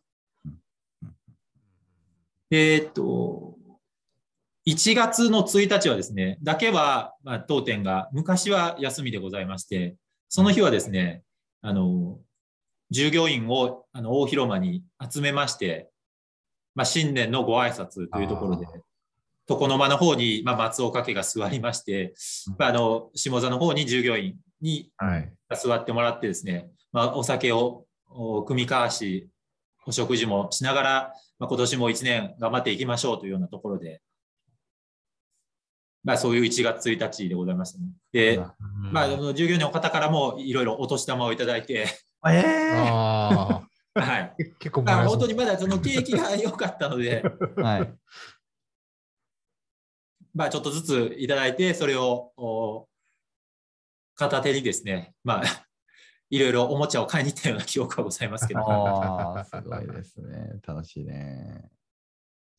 [2.50, 3.56] えーっと、
[4.66, 9.96] 1月の1日はですね、だけは、まあ、当店が昔は休みでございまして、
[10.28, 11.22] その日はですね、
[11.62, 12.18] あの、
[12.90, 15.90] 従業員をあの大広間に集めまして、
[16.74, 18.66] まあ、新年のご挨拶というところで
[19.48, 22.14] 床の間の方に、まあ、松岡家が座りまして、
[22.58, 25.32] まあ、あの下座の方に従業員にはい。
[25.54, 29.28] 座ってもらってですね、まあ、お酒をお酌み交わし、
[29.86, 34.00] お食事もしながら、まあ、今年も1年頑張っていきましょうというようなところで、
[36.04, 37.86] まあ、そういう1月1日でございましたね。
[38.12, 38.40] で、
[38.92, 41.86] まあ、従業員の方からもいろいろお年玉をいただいて、
[42.28, 42.42] ええ
[42.78, 43.62] あ
[43.94, 44.34] はい。
[44.58, 47.22] 結構本当にまだその景気が良かったので、
[47.56, 47.94] はい。
[50.34, 52.88] まあ、ちょっとずついただいて、それをお
[54.14, 55.42] 片手にですね、まあ、
[56.30, 60.60] いろいろおもちゃを買いに行ったような記憶はございますけど、ああ、すごいですね。
[60.66, 61.70] 楽しいね。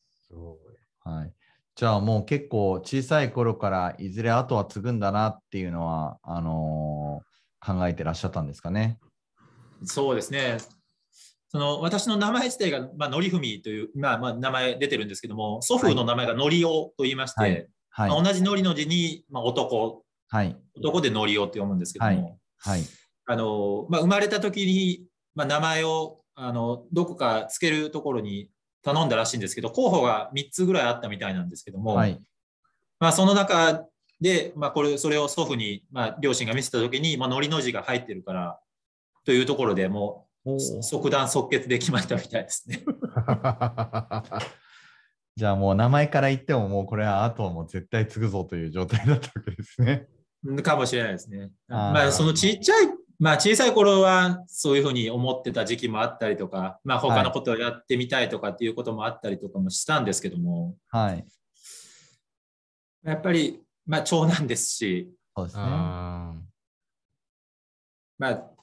[0.08, 0.58] すごい
[1.00, 1.34] はい。
[1.74, 7.34] じゃあもう結構小さい頃からいずれ後は継ぐんだなっていうのは、あのー
[7.66, 8.98] 考えてらっしゃったんですかね？
[9.84, 10.58] そうですね。
[11.54, 18.10] その私の名前自体が、まあ、のりふみという、まあ、まあ名前出てるんですけども、祖父の名前がのりおと言いまして、はいはい。
[18.10, 20.56] まあ同じのりの字に、まあ、男、はい。
[20.76, 22.82] 男でのりおって読むんですけども、はい。
[23.26, 28.50] あのまあ、生まれた時に、まあ、名前をあのどこかつけるところに
[28.82, 32.20] 頼んだらしいんですけど、候補が3つぐらいあったみたいなんですけども、はい。
[32.98, 33.86] まあ、その中
[34.20, 38.58] で、まあ、これそれを祖父に、まあ、両親が見せた時に、まあ、のりの字が入ってるから
[39.24, 40.33] というところでもう
[40.82, 42.84] 即断即決で決まったみたいですね。
[45.36, 50.06] じゃあもう名前から言ってももうこれは後はもう絶対継ぐぞという状態だったわけですね。
[50.62, 51.50] かもしれないですね。
[51.68, 52.88] あーまあ、そのちっちゃい、
[53.18, 61.26] まあ、小さい頃はそういうふうに思ってた時期もあったりとか、まあ、他のことをやってみたいとかっていうこともあったりとかもしたんですけども、はい。
[63.02, 65.62] やっぱり、まあ、長男ですし、そうですね。
[65.66, 66.34] あ
[68.18, 68.53] まあ、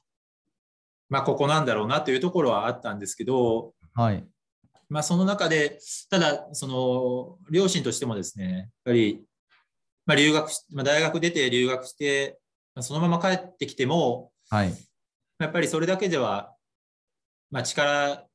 [1.12, 4.26] まあ、ここなんだろうなというところはあったんですけど、はい。
[4.88, 5.78] まあ、その中で、
[6.10, 9.22] ただ、その、両親としてもですね、やっぱり、
[10.06, 12.40] まあ、留学し、まあ、大学出て留学して、
[12.74, 14.74] まあそのまま帰ってきても、はい。
[15.40, 16.56] やっぱりそれだけでは、
[17.50, 18.26] まあ、力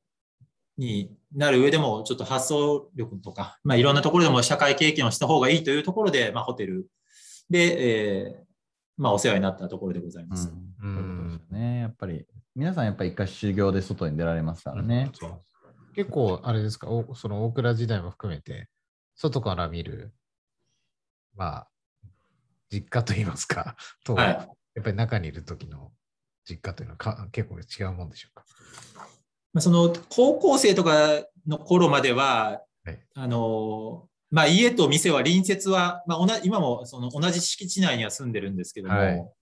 [0.77, 6.85] になる上でも、ちょっと発想力とか、まあ、いろんなところでも社会経験をした方がいいというところで、まあ、ホテル
[7.49, 8.47] で、えー
[8.97, 10.53] まあ、お世話になったところでございます。
[10.83, 10.93] うん。
[10.93, 11.79] そういうことですよね。
[11.79, 12.25] やっぱり、
[12.57, 15.11] 皆さんやっぱり一回修行で外に出られますからね。
[15.13, 15.41] そう。
[15.93, 18.67] 結構、あれですか、おその大倉時代も含めて、
[19.15, 20.11] 外から見る、
[21.35, 21.67] まあ、
[22.71, 24.27] 実家といいますか、 と、はい。
[24.73, 25.91] やっぱり中にいる時の
[26.49, 28.43] 実家というのはか結構違うもんでしょうか？
[29.53, 32.99] まあ、その高校生とかの頃までは、はい。
[33.13, 39.36] あのまあ、家と店は隣接は、まあ、同じ今もその同じ敷地内には住んでるんですけども、はい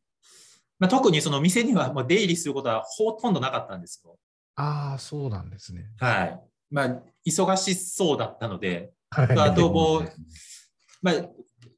[0.80, 4.18] まあ、特にその店にはもう出入りすることはほとんどなかったんですよ。
[4.56, 5.86] ああ、そうなんですね。
[6.00, 6.40] はい
[6.72, 10.12] まあ、忙しそうだったので、はいあともう、
[11.02, 11.16] まあ、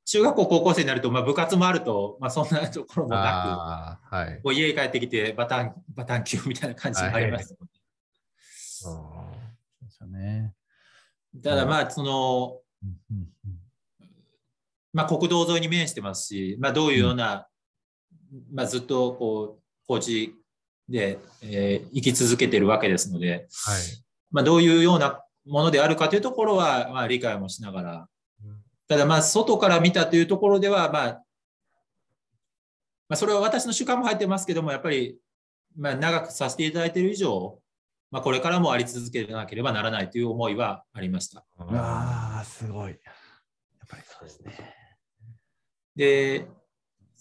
[0.06, 4.44] 中学校、高校生になると、まあ、部活もあると、まあ、そんなところもなああ、はいく、。
[4.44, 7.58] こう家に帰ってきてバタン、バタン級みたいな感じもあります。
[7.62, 7.66] あ
[8.40, 9.30] そ
[9.82, 10.54] うですよね。
[11.44, 13.58] ただまあ、その、うんうんうん
[14.94, 17.48] まあ、国道沿いに面してますし、まあ、どういうような、
[18.52, 20.36] まあ、ずっとこう高知
[20.90, 23.82] で、えー生き続けてるわけですので、ーはい。
[24.32, 28.08] まあ、どういうようなものであるかというところは、まあ、理解もしながら、
[28.88, 31.24] ただまあ外から見たというところでは、まあ、
[33.10, 35.18] まあ、それは私の主観も入ってますけども、やっぱり、
[35.78, 37.60] まあ、長くさせていただいている以上、
[38.12, 41.46] まあ、これからもあり続けなければならないという思いはありました。
[41.58, 42.92] ああ、すごい。
[42.92, 43.00] やっ
[43.88, 44.76] ぱりそうですね。
[45.96, 46.48] で、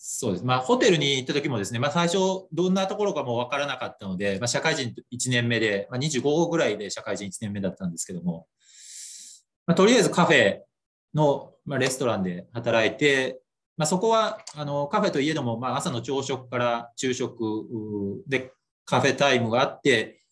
[0.08, 0.44] そうです。
[0.44, 8.46] まあ、ホテルに行った時もですね、まあ、最初、どんなところかも分からなかったので、まあ、社会人1年目で、まあ、25ぐらいで社会人1年目だったんですけども、
[9.66, 10.60] まあ、とりあえずカフェ
[11.12, 13.40] の、まあ、レストランで働いて、
[13.76, 18.52] まあ、そこはあのカフェといえども、まあ、朝の朝食から昼食うで
[18.84, 20.22] カフェタイムがあって、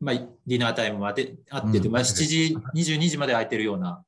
[0.00, 4.02] まあ、ディナータイムもあってあってて、うんまあ、7時、22時まで空いてるような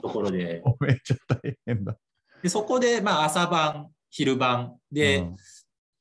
[0.00, 1.94] ところで、 おめっちゃ大変だ。
[2.42, 4.76] でそこで、まあ、朝晩、昼晩。
[4.92, 5.36] で、うん。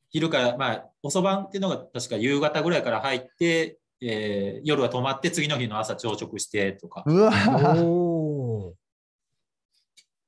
[0.10, 7.04] 昼から、まあ、遅番っていうのが確か夕方ぐらいから入って、えー夜は泊まって、次の日の朝朝食してとか。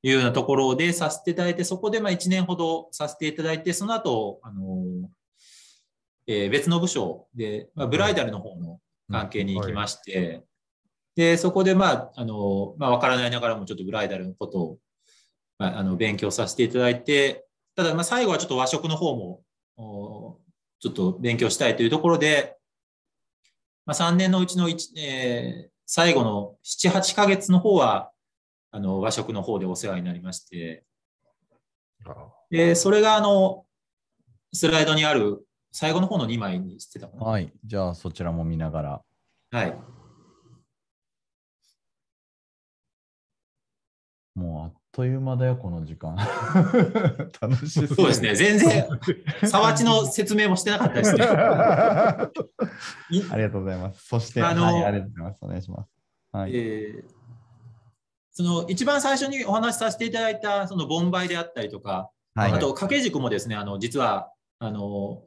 [0.03, 5.09] いうようなところでさせていただいて、そこでまあ1年ほどさせていただいて、その後、あの
[6.27, 8.79] えー別の部署で、まあ、ブライダルの方の
[9.11, 10.43] 関係に行きまして、
[11.15, 14.77] で、そこでまあ、あの、まあ、わからないながらもちょっとブライダルのことを、
[15.57, 19.41] まあ、あの勉強させていただいて、ただまあ最後はちょっと和食の方も、
[19.77, 20.37] お
[20.79, 22.57] ちょっと勉強したいというところで、
[23.85, 28.11] まあ、3年のうちの1、えー最後の7、8ヶ月の方は、
[28.71, 30.85] あの和食の方でお世話になりまして、
[32.05, 32.15] あ
[32.49, 33.65] でそれがあの
[34.53, 37.23] スライドにある最後の方の2枚にしてたかな。
[37.25, 37.51] はい。
[37.65, 39.01] じゃあそちらも見ながら。
[39.51, 39.77] はい。
[44.35, 46.17] もう圧という間だよ、この時間。
[47.39, 48.87] 楽しそうですね、全然、
[49.45, 51.23] さわちの説明もしてなかったですね。
[51.27, 52.29] あ
[53.09, 54.05] りがとうございます。
[54.07, 55.39] そして、あのはい、ありがとうございます。
[55.43, 55.89] お願いします。
[56.33, 56.51] はい。
[56.53, 57.21] えー
[58.33, 65.21] その一番最初にお話しさせていただいたそのボンバイであったりとか、はいあと掛け軸もですね、あの実はあの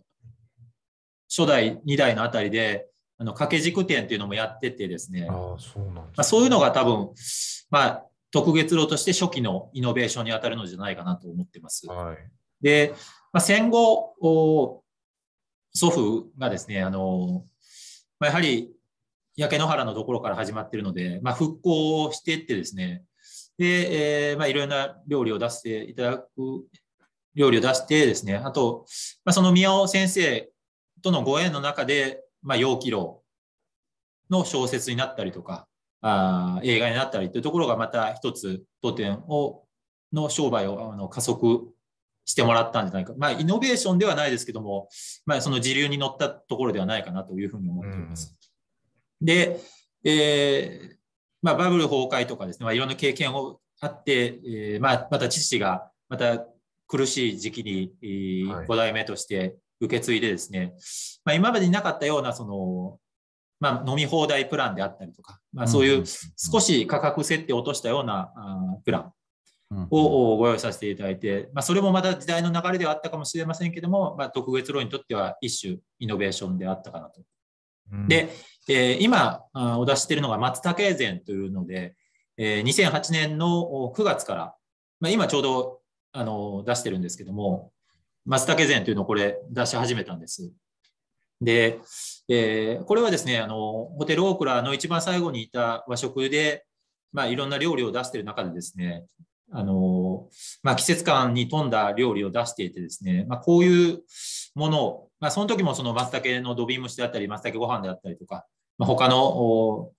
[1.28, 2.88] 初代、2代のあたりで
[3.18, 7.10] あの掛け軸展っていうのもやっててですね、まああ、そうなんですあ、そういうのが多分、
[7.70, 11.86] まあ、特月炉として初期のイノベーションに当たるのじゃないかなと思ってます。
[11.86, 12.16] はい。
[12.60, 12.92] で、
[13.32, 14.82] まあ、戦後、お
[15.72, 17.44] 祖父がですね、あの
[18.18, 18.72] まあ、やはり
[19.36, 23.04] 焼け野原のところから始まっているので、まあ、復興をしていってですね、
[23.56, 26.28] で、えーまあ、いろんな料理を出していただく、
[27.36, 28.84] 料理を出してですね、あと、
[29.24, 30.50] まあ、その宮尾先生
[31.02, 33.22] とのご縁の中で、まあ、陽気楼
[34.28, 35.68] の小説になったりとか、
[36.06, 39.64] あー映画になったりというところがまた一つ当店を
[40.12, 41.72] の商売をあの加速
[42.26, 43.14] してもらったんじゃないか。
[43.16, 44.88] まあ、イノベーションではないですけども、
[45.26, 48.36] まあ、その時流に乗ったところではないかなというふうに思っております。
[49.20, 49.60] で、
[50.04, 50.96] えー
[51.42, 56.46] まあ、バブル崩壊とかですね、まあ、いろんな経験をあって、えーまあ、また父がまた
[56.86, 60.74] 苦しい時期に、えーはい5代目として受け継いでですね、
[61.24, 62.98] まあ、今までになかったようなその、
[63.60, 66.04] まあ、飲み放題プランであったりとか、まあ、そういう
[66.36, 68.32] 少し価格設定を落としたような
[68.84, 69.12] プラン
[69.70, 77.22] うんをご用意させていただいて、まあ、それもまた時代の流れではあったかもしれませんけども、まあ、特別ローにとっては一種イノベーションであったかなと。
[77.92, 78.30] うん、で、
[78.68, 81.96] えー今お出ししているのが松茸膳というので、
[82.36, 84.54] えー2008年のお9月から、
[85.00, 85.80] まあ、今ちょうど
[86.12, 87.72] あの出してるんですけども、
[88.26, 90.52] 松茸膳というのをこれ出し始めたんです。
[91.44, 91.80] で、
[92.28, 93.56] えーこれはですね、あの
[93.96, 96.64] ホテルオークラの一番最後にいた和食で、
[97.12, 99.04] まあ、いろんな料理を出している中でですね、
[99.52, 100.28] あの
[100.62, 104.00] まあ、季節感に富んだ料理を出していてですね、まあ、こういう
[104.54, 108.46] ものを、まあ、その時もその松茸の土瓶蒸しであったり、松茸ご飯であったりとか、
[108.78, 109.92] まあ、他の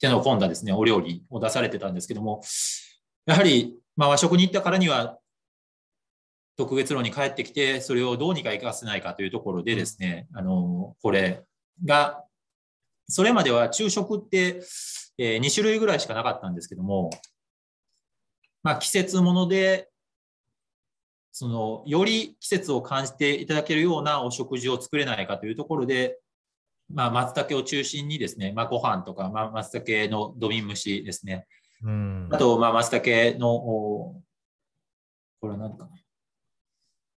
[0.00, 2.42] 手の込んだですね、お料理を出されてたんですけども、
[3.26, 5.18] やはり、ま、和食に行ったからには、
[6.56, 11.42] 特別炉に帰ってきて、それをどうにか活かせないかというところでですね、あの、これ
[11.84, 12.24] が、
[13.08, 14.62] それまでは昼食って、
[15.18, 17.10] え2種類ぐらいしかなかったんですけども、
[18.62, 19.90] まあ、季節もので、
[21.32, 26.18] その、より季節を感じていただけるようなお食事を作れないかというところで、
[26.92, 31.46] まあ、松茸を中心にですね、まあ、ご飯とか、まあ、松茸の土瓶蒸しですね、
[31.82, 32.28] うん。
[32.30, 34.22] あと、まあ、松茸の、お
[35.40, 35.90] これは何かな。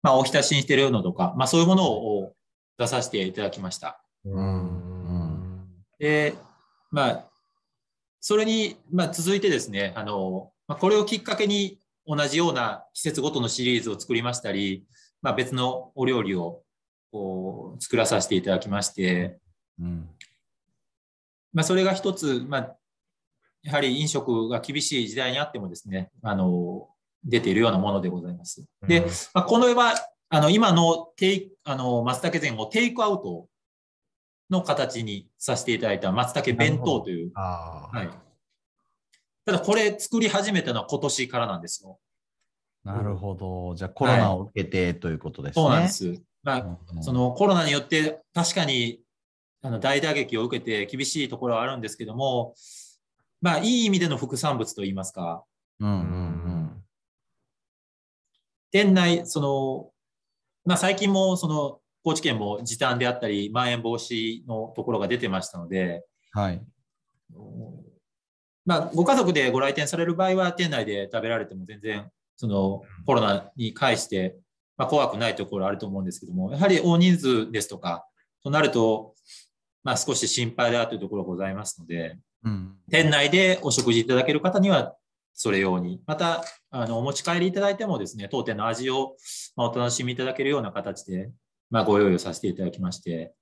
[0.06, 2.36] まあ、お浸しにしてるのとか、まあ、そういうものをお
[2.78, 4.06] 出させていただきました。
[4.24, 5.66] うん。
[5.98, 6.36] で、
[6.92, 7.26] まあ、
[8.20, 14.86] それに、まあ、続いてですね、あの、まあ、これをきっかけに同じような季節ごとのシリーズを作りましたり、
[15.24, 16.62] まあ、別のお料理を
[17.12, 19.40] こう作らさせていただきまして、
[19.82, 20.08] うん。
[21.52, 22.76] まあ、それが一つ、まあ、
[23.64, 26.90] やはり飲食が厳しい時代にあってもですね、あの、
[27.26, 28.66] 出ているようなものでございます。
[28.88, 29.94] で、うんまあ、この絵は、
[30.30, 33.48] あの、今のテイあの松茸膳をテイクアウト
[34.50, 37.32] の形にさせていただいた松茸弁当という。
[37.34, 38.10] はい。
[39.46, 42.00] ただ、これ作り始めたのは今年からなんですよ。
[42.84, 43.74] なるほど。
[43.76, 45.64] じゃあコロナを受けてということですね。
[45.64, 46.22] そうなんです。
[46.44, 49.00] まあ、うんそのコロナによって確かに
[49.64, 52.54] あの大打撃を受けて厳しいところはあるんですけども、
[53.42, 55.44] まあ、いい意味での副産物といいますか、
[55.80, 56.25] うんううんん
[58.76, 59.90] 店内、その、
[60.66, 66.04] まあ、最近もその高知県も時短であったり、まん延防止のところが出てましたので、
[66.36, 66.42] うん。
[66.42, 66.62] はい。
[68.66, 74.36] まあ、ご家族でご来店される場合は、店内で食べられても全然、そのコロナに関して、
[74.76, 78.06] まあ、怖くないところあると思うんですけども、やはり大人数ですとか、
[78.44, 79.16] となると、
[79.86, 84.98] まあ、少し心配だというところがございますので、うん店内でお食事いただける方には、
[85.36, 89.18] それ用に、また、あの、お持ち帰りいただいてもですね、当店の味を、
[89.58, 91.30] まあ、お楽しみいただけるような形で、
[91.70, 93.36] まあ、ご用意をさせていただきまして、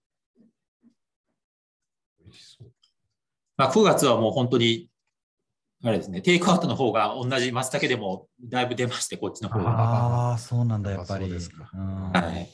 [2.20, 2.72] 美味しそう
[3.56, 4.90] まあ、9月はもう本当に、
[5.84, 9.70] あれですね、テイクアウトの方が同じ松茸でもだいぶ出まして、こっちの方が。
[9.70, 11.26] ああ、そうなんだ、やっぱり。
[11.26, 12.50] あそうですかうんはい。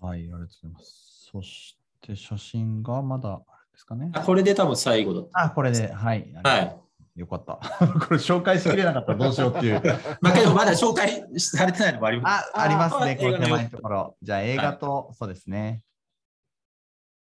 [0.00, 1.28] はい、ありがとうございます。
[1.32, 4.10] そして写真がまだあですかね。
[4.14, 5.44] あこれで多分最後だった。
[5.44, 6.32] あ、これで、はい。
[6.42, 6.82] はい。
[7.16, 7.56] よかった。
[8.06, 9.82] これ紹介しきれなかったらどうしようっていう。
[10.20, 12.52] まあ、けどまだ紹介されてないのもあります。
[12.54, 14.16] あ、ありますね、この手前映画のところ。
[14.22, 15.82] じゃあ映画と、そうですね。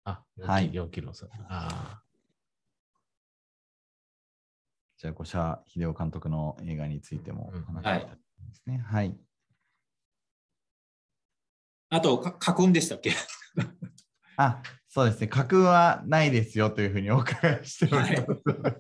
[0.05, 1.12] あ、はい4キロ。
[1.49, 2.03] あ
[4.99, 8.07] じゃあ、五社秀夫監督の映画についてもうん話しただき
[8.40, 8.78] ますね。
[8.78, 9.16] はい。
[11.90, 13.12] あと、か書くんでしたっけ？
[14.36, 14.62] あ、
[14.95, 15.26] そうですね。
[15.26, 18.26] 架空はないですよというふうにお伺いしております。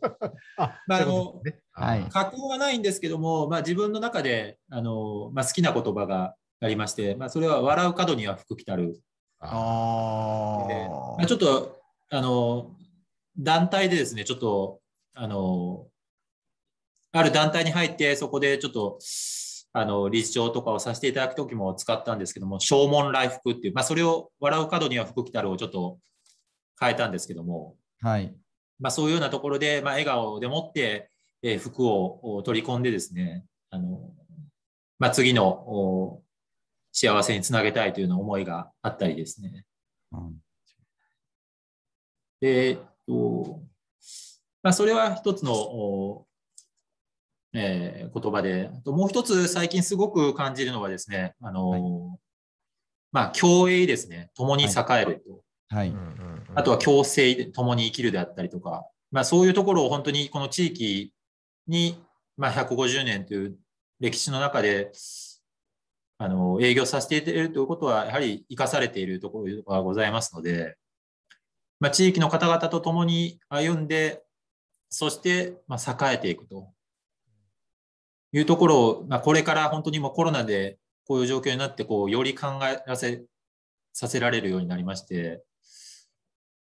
[0.58, 9.00] あ、まあそういうことですねはいあ架空はないんですけども、まあ、自分の中であの、まあ、好きな言葉がありまして、まあ、それは笑う角には福来たる。
[9.40, 10.66] あ
[11.16, 12.76] まあ、ちょっとあの
[13.38, 14.80] 団体でですね、ちょっと
[15.14, 15.86] あの
[17.12, 18.98] ある団体に入って、そこでちょっと
[19.74, 25.98] あの理事長とかをさせていただくときも使ったんですけども、正門来福っていう、まあ、それを笑う角には福来たるをちょっと
[26.78, 28.34] 変えたんですけども、はい。
[28.78, 31.10] まあ、そういうようなところで、まあ、笑顔でもって、
[31.42, 34.12] えー服をお取り込んでですね、あの
[34.98, 36.22] まあ、次のお
[36.92, 39.64] 幸せにつなげたいというような思いがあったりですね。
[40.12, 40.42] うん
[42.42, 43.60] で、えっと
[44.64, 46.26] まあ、それは一つの、お
[47.54, 52.18] えー言葉で、あともう一つ最近すごく感じるのはですね、あの
[53.10, 54.68] まあ、共栄ですね、共に栄
[55.00, 55.42] えると。
[55.74, 55.88] はい。
[55.88, 56.02] うんうん
[56.48, 56.58] うん。
[56.58, 61.12] あとは共生で共に生きるであったりとか、まあ、そういうところを本当にこの地域
[61.66, 62.02] に、
[62.36, 63.56] まあ、150年という
[64.00, 64.90] 歴史の中で
[66.18, 70.76] あの営業させていただいるということはやはり生かされているところがございますので、
[71.80, 74.22] まあ、地域の方々と共に歩んで
[74.88, 76.68] そしてまあ栄えていくと
[78.32, 83.24] いうところを、まあ、これから本当にもうコロナでこういう状況になってこうより考えらせ
[83.92, 85.42] させられるようになりまして、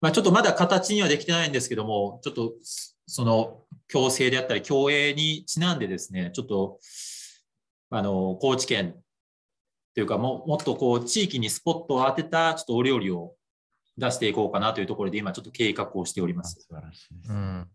[0.02, 2.54] まあ、ちょっとまだ形にはできてないんですけども、ちょっと
[3.06, 6.80] その共生であったり、共栄にちなんでですね、ちょっと
[7.92, 8.96] あの高知県
[9.94, 13.36] というかも、もっとこう地域にスポットを当てたちょっとお料理を
[13.98, 16.60] 出していこうかなというところで、今ちょっと計画をしております。
[16.60, 17.32] 素晴らしいです。
[17.32, 17.68] うん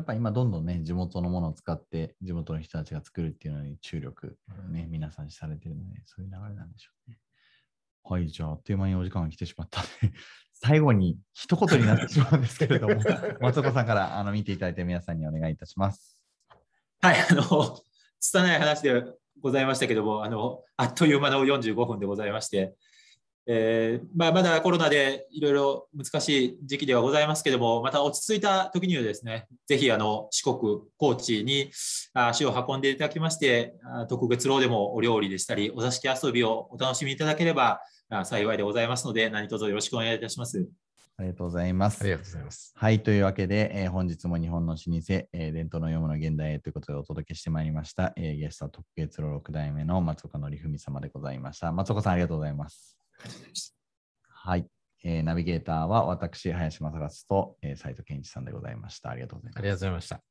[0.00, 4.38] やっぱ今どんどんね、地元のものを使って、地元の人たちが作るっていうのに注力、
[4.70, 7.18] ね、皆さんされてるので、そういう流れなんでしょうね。
[8.02, 10.16] はい、じゃあ、あっという間にお時間が来てしまったので、
[10.54, 12.94] 最後に一言になってしまうんですけれども、
[13.42, 16.18] 松岡さんからあの見ていただいて皆さんにお願いいたします。
[17.02, 17.78] はい、あの、
[18.20, 19.04] 拙い話で
[19.38, 22.74] ございましたけども、あの、あっという間の45分でございまして、
[23.52, 31.72] えーまあ、まだコロナでいろいろ難しい時期ではございますけども、また落ち着いた時にはですね、ぜひあの四国、高知に
[32.14, 40.68] あ足を運んでいただきまして、あ特別楼でもお料理でしたり、お座敷遊びをお楽しみいただければあ幸いでございますので、何卒よろしくお願いいたします。
[41.16, 42.02] ありがとうございます。
[42.02, 42.72] ありがとうございます。
[42.76, 51.72] はい、というわけで、えー本日も日本の老舗、えー伝統の読むの現代へということでお届けしてまいりました、えーゲストは特別楼6代目の松岡典文様でございました。
[51.72, 52.99] 松岡さん、ありがとうございます。
[54.28, 54.66] はい、
[55.04, 59.10] えーナビゲーターは私、林正勝と、えー斉藤健一さんでございました。
[59.10, 60.29] ありがとうございましたありがとうございました。